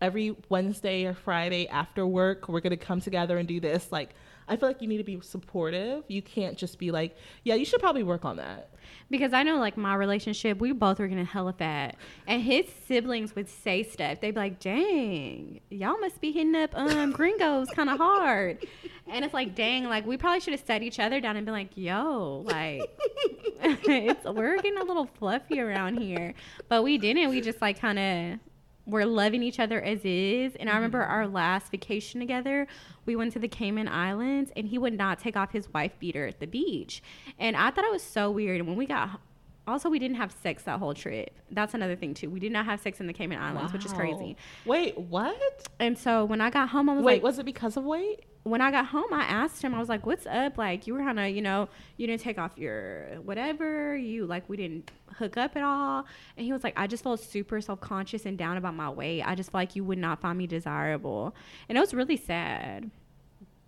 [0.00, 2.48] every Wednesday or Friday after work.
[2.48, 3.90] We're gonna come together and do this.
[3.90, 4.10] Like,
[4.48, 6.04] I feel like you need to be supportive.
[6.08, 8.70] You can't just be like, yeah, you should probably work on that.
[9.10, 11.96] Because I know, like, my relationship, we both were getting hella fat.
[12.26, 14.20] And his siblings would say stuff.
[14.20, 18.64] They'd be like, dang, y'all must be hitting up um, gringos kind of hard.
[19.08, 21.54] And it's like, dang, like, we probably should have set each other down and been
[21.54, 22.82] like, yo, like,
[23.60, 26.34] it's we're getting a little fluffy around here.
[26.68, 27.30] But we didn't.
[27.30, 28.38] We just, like, kind of
[28.86, 30.54] we're loving each other as is.
[30.56, 30.76] And I mm-hmm.
[30.76, 32.66] remember our last vacation together,
[33.04, 36.26] we went to the Cayman Islands and he would not take off his wife beater
[36.26, 37.02] at the beach.
[37.38, 38.60] And I thought it was so weird.
[38.60, 39.20] And when we got
[39.66, 41.30] Also, we didn't have sex that whole trip.
[41.50, 42.30] That's another thing too.
[42.30, 44.36] We did not have sex in the Cayman Islands, which is crazy.
[44.64, 45.66] Wait, what?
[45.80, 47.84] And so when I got home, I was like, Wait, like, was it because of
[47.84, 48.24] weight?
[48.46, 50.56] when I got home, I asked him, I was like, what's up?
[50.56, 53.96] Like, you were kind of, you know, you didn't take off your whatever.
[53.96, 56.06] You, like, we didn't hook up at all.
[56.36, 59.22] And he was like, I just felt super self conscious and down about my weight.
[59.22, 61.34] I just felt like you would not find me desirable.
[61.68, 62.88] And it was really sad.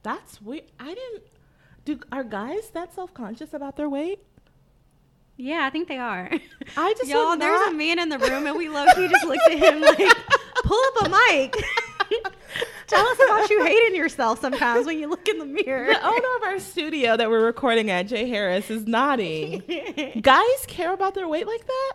[0.04, 0.64] That's weird.
[0.78, 1.24] I didn't.
[1.84, 4.20] Do are guys that self conscious about their weight?
[5.39, 6.31] Yeah, I think they are.
[6.77, 9.09] I just Y'all, would there's not- a man in the room, and we low key
[9.09, 10.16] just looked at him like,
[10.65, 11.56] pull up a mic.
[12.86, 15.93] Tell us about you hating yourself sometimes when you look in the mirror.
[15.93, 19.62] The owner of our studio that we're recording at, Jay Harris, is nodding.
[20.23, 21.93] Guys care about their weight like that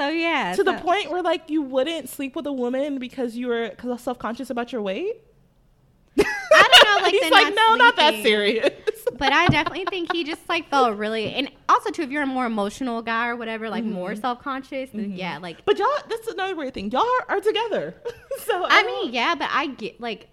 [0.00, 3.48] so yeah, to the point where like you wouldn't sleep with a woman because you
[3.48, 5.16] were self conscious about your weight.
[6.18, 6.22] I
[6.72, 8.70] don't know, like He's the like, no, not that serious.
[9.18, 12.26] But I definitely think he just like felt really, and also too, if you're a
[12.26, 14.20] more emotional guy or whatever, like more Mm-hmm.
[14.20, 16.90] self conscious, then yeah, like But y'all, that's another weird thing.
[16.90, 17.94] Y'all are together,
[18.38, 20.28] so I don't- mean, yeah, but I get like.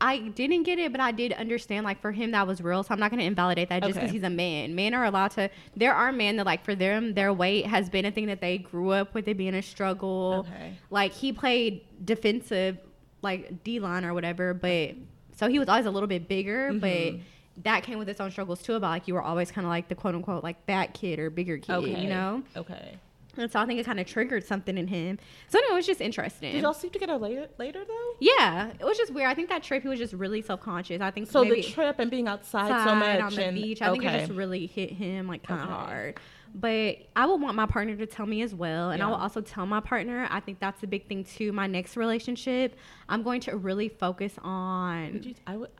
[0.00, 1.84] I didn't get it, but I did understand.
[1.84, 2.84] Like for him, that was real.
[2.84, 4.12] So I'm not going to invalidate that just because Okay.
[4.12, 4.76] he's a man.
[4.76, 5.50] Men are allowed to.
[5.76, 8.58] There are men that like for them, their weight has been a thing that they
[8.58, 10.46] grew up with it being a struggle.
[10.48, 10.74] Okay.
[10.90, 12.78] Like he played defensive,
[13.22, 14.92] like D line or whatever, but
[15.34, 16.78] so he was always a little bit bigger, Mm-hmm.
[16.78, 17.20] but
[17.64, 18.74] that came with its own struggles too.
[18.74, 21.30] About like you were always kind of like the quote unquote like fat kid or
[21.30, 22.42] bigger kid, okay, you know.
[22.56, 22.98] Okay.
[23.36, 25.16] And so I think it kind of triggered something in him.
[25.48, 26.52] So anyway, it was just interesting.
[26.54, 27.46] Did y'all sleep together later?
[27.56, 28.12] Later though.
[28.18, 29.28] Yeah, it was just weird.
[29.28, 31.00] I think that trip he was just really self conscious.
[31.00, 33.80] I think So the trip and being outside, so outside much on the and, beach.
[33.80, 35.74] I think it just really hit him like kind of Okay.
[35.76, 36.20] hard.
[36.54, 39.10] But I would want my partner to tell me as well, and I Yeah.
[39.10, 40.26] will also tell my partner.
[40.30, 41.52] I think that's a big thing too.
[41.52, 42.74] My next relationship,
[43.08, 45.12] I'm going to really focus on.
[45.12, 45.34] Would you?
[45.46, 45.70] I would.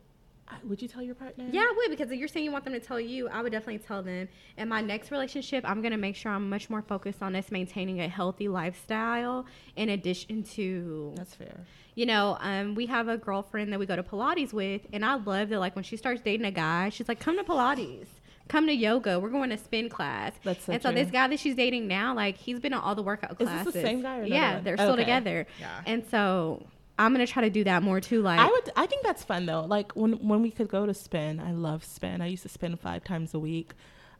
[0.64, 1.46] Would you tell your partner?
[1.50, 3.52] Yeah, I would because if you're saying you want them to tell you, I would
[3.52, 4.28] definitely tell them.
[4.56, 8.00] In my next relationship, I'm gonna make sure I'm much more focused on us maintaining
[8.00, 9.46] a healthy lifestyle
[9.76, 11.60] in addition to That's fair.
[11.94, 15.14] you know, um, we have a girlfriend that we go to Pilates with, and I
[15.16, 15.58] love that.
[15.60, 18.08] Like when she starts dating a guy, she's like, "Come to Pilates,
[18.48, 19.18] come to yoga.
[19.20, 21.02] We're going to spin class." That's so and so true.
[21.02, 23.68] this guy that she's dating now, like he's been on all the workout classes.
[23.68, 24.64] Is this the same guy or yeah, one?
[24.64, 25.02] they're still Okay.
[25.02, 25.46] together.
[25.60, 25.82] Yeah.
[25.86, 26.66] And so
[26.98, 28.22] I'm gonna try to do that more too.
[28.22, 28.70] Like I would.
[28.76, 29.64] I think that's fun though.
[29.64, 31.38] Like when when we could go to spin.
[31.40, 32.20] I love spin.
[32.20, 33.72] I used to spin five times a week.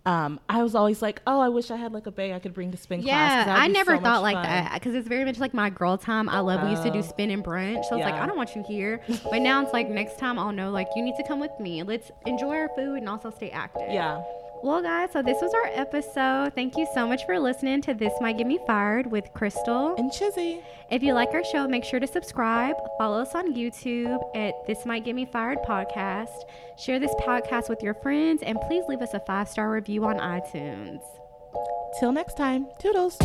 [0.06, 2.54] Um, I was always like, oh, I wish I had like a bay I could
[2.54, 3.44] bring to spin class.
[3.44, 4.44] 'cause Yeah, I never so thought like fun.
[4.44, 6.28] that because it's very much like my girl time.
[6.30, 7.84] I love we used to do spin and brunch.
[7.86, 9.00] So it's like I don't want you here,
[9.30, 11.82] but now it's like next time I'll know like you need to come with me.
[11.82, 13.90] Let's enjoy our food and also stay active.
[13.90, 14.22] Yeah.
[14.60, 16.54] Well, guys, so this was our episode.
[16.54, 19.94] Thank you so much for listening to This Might Get Me Fired with Crystal.
[19.96, 20.62] And Chizzy.
[20.90, 22.74] If you like our show, make sure to subscribe.
[22.98, 26.42] Follow us on YouTube at This Might Get Me Fired podcast.
[26.76, 30.18] Share this podcast with your friends, and please leave us a five star review on
[30.18, 31.02] iTunes.
[32.00, 32.66] Till next time.
[32.80, 33.18] Toodles.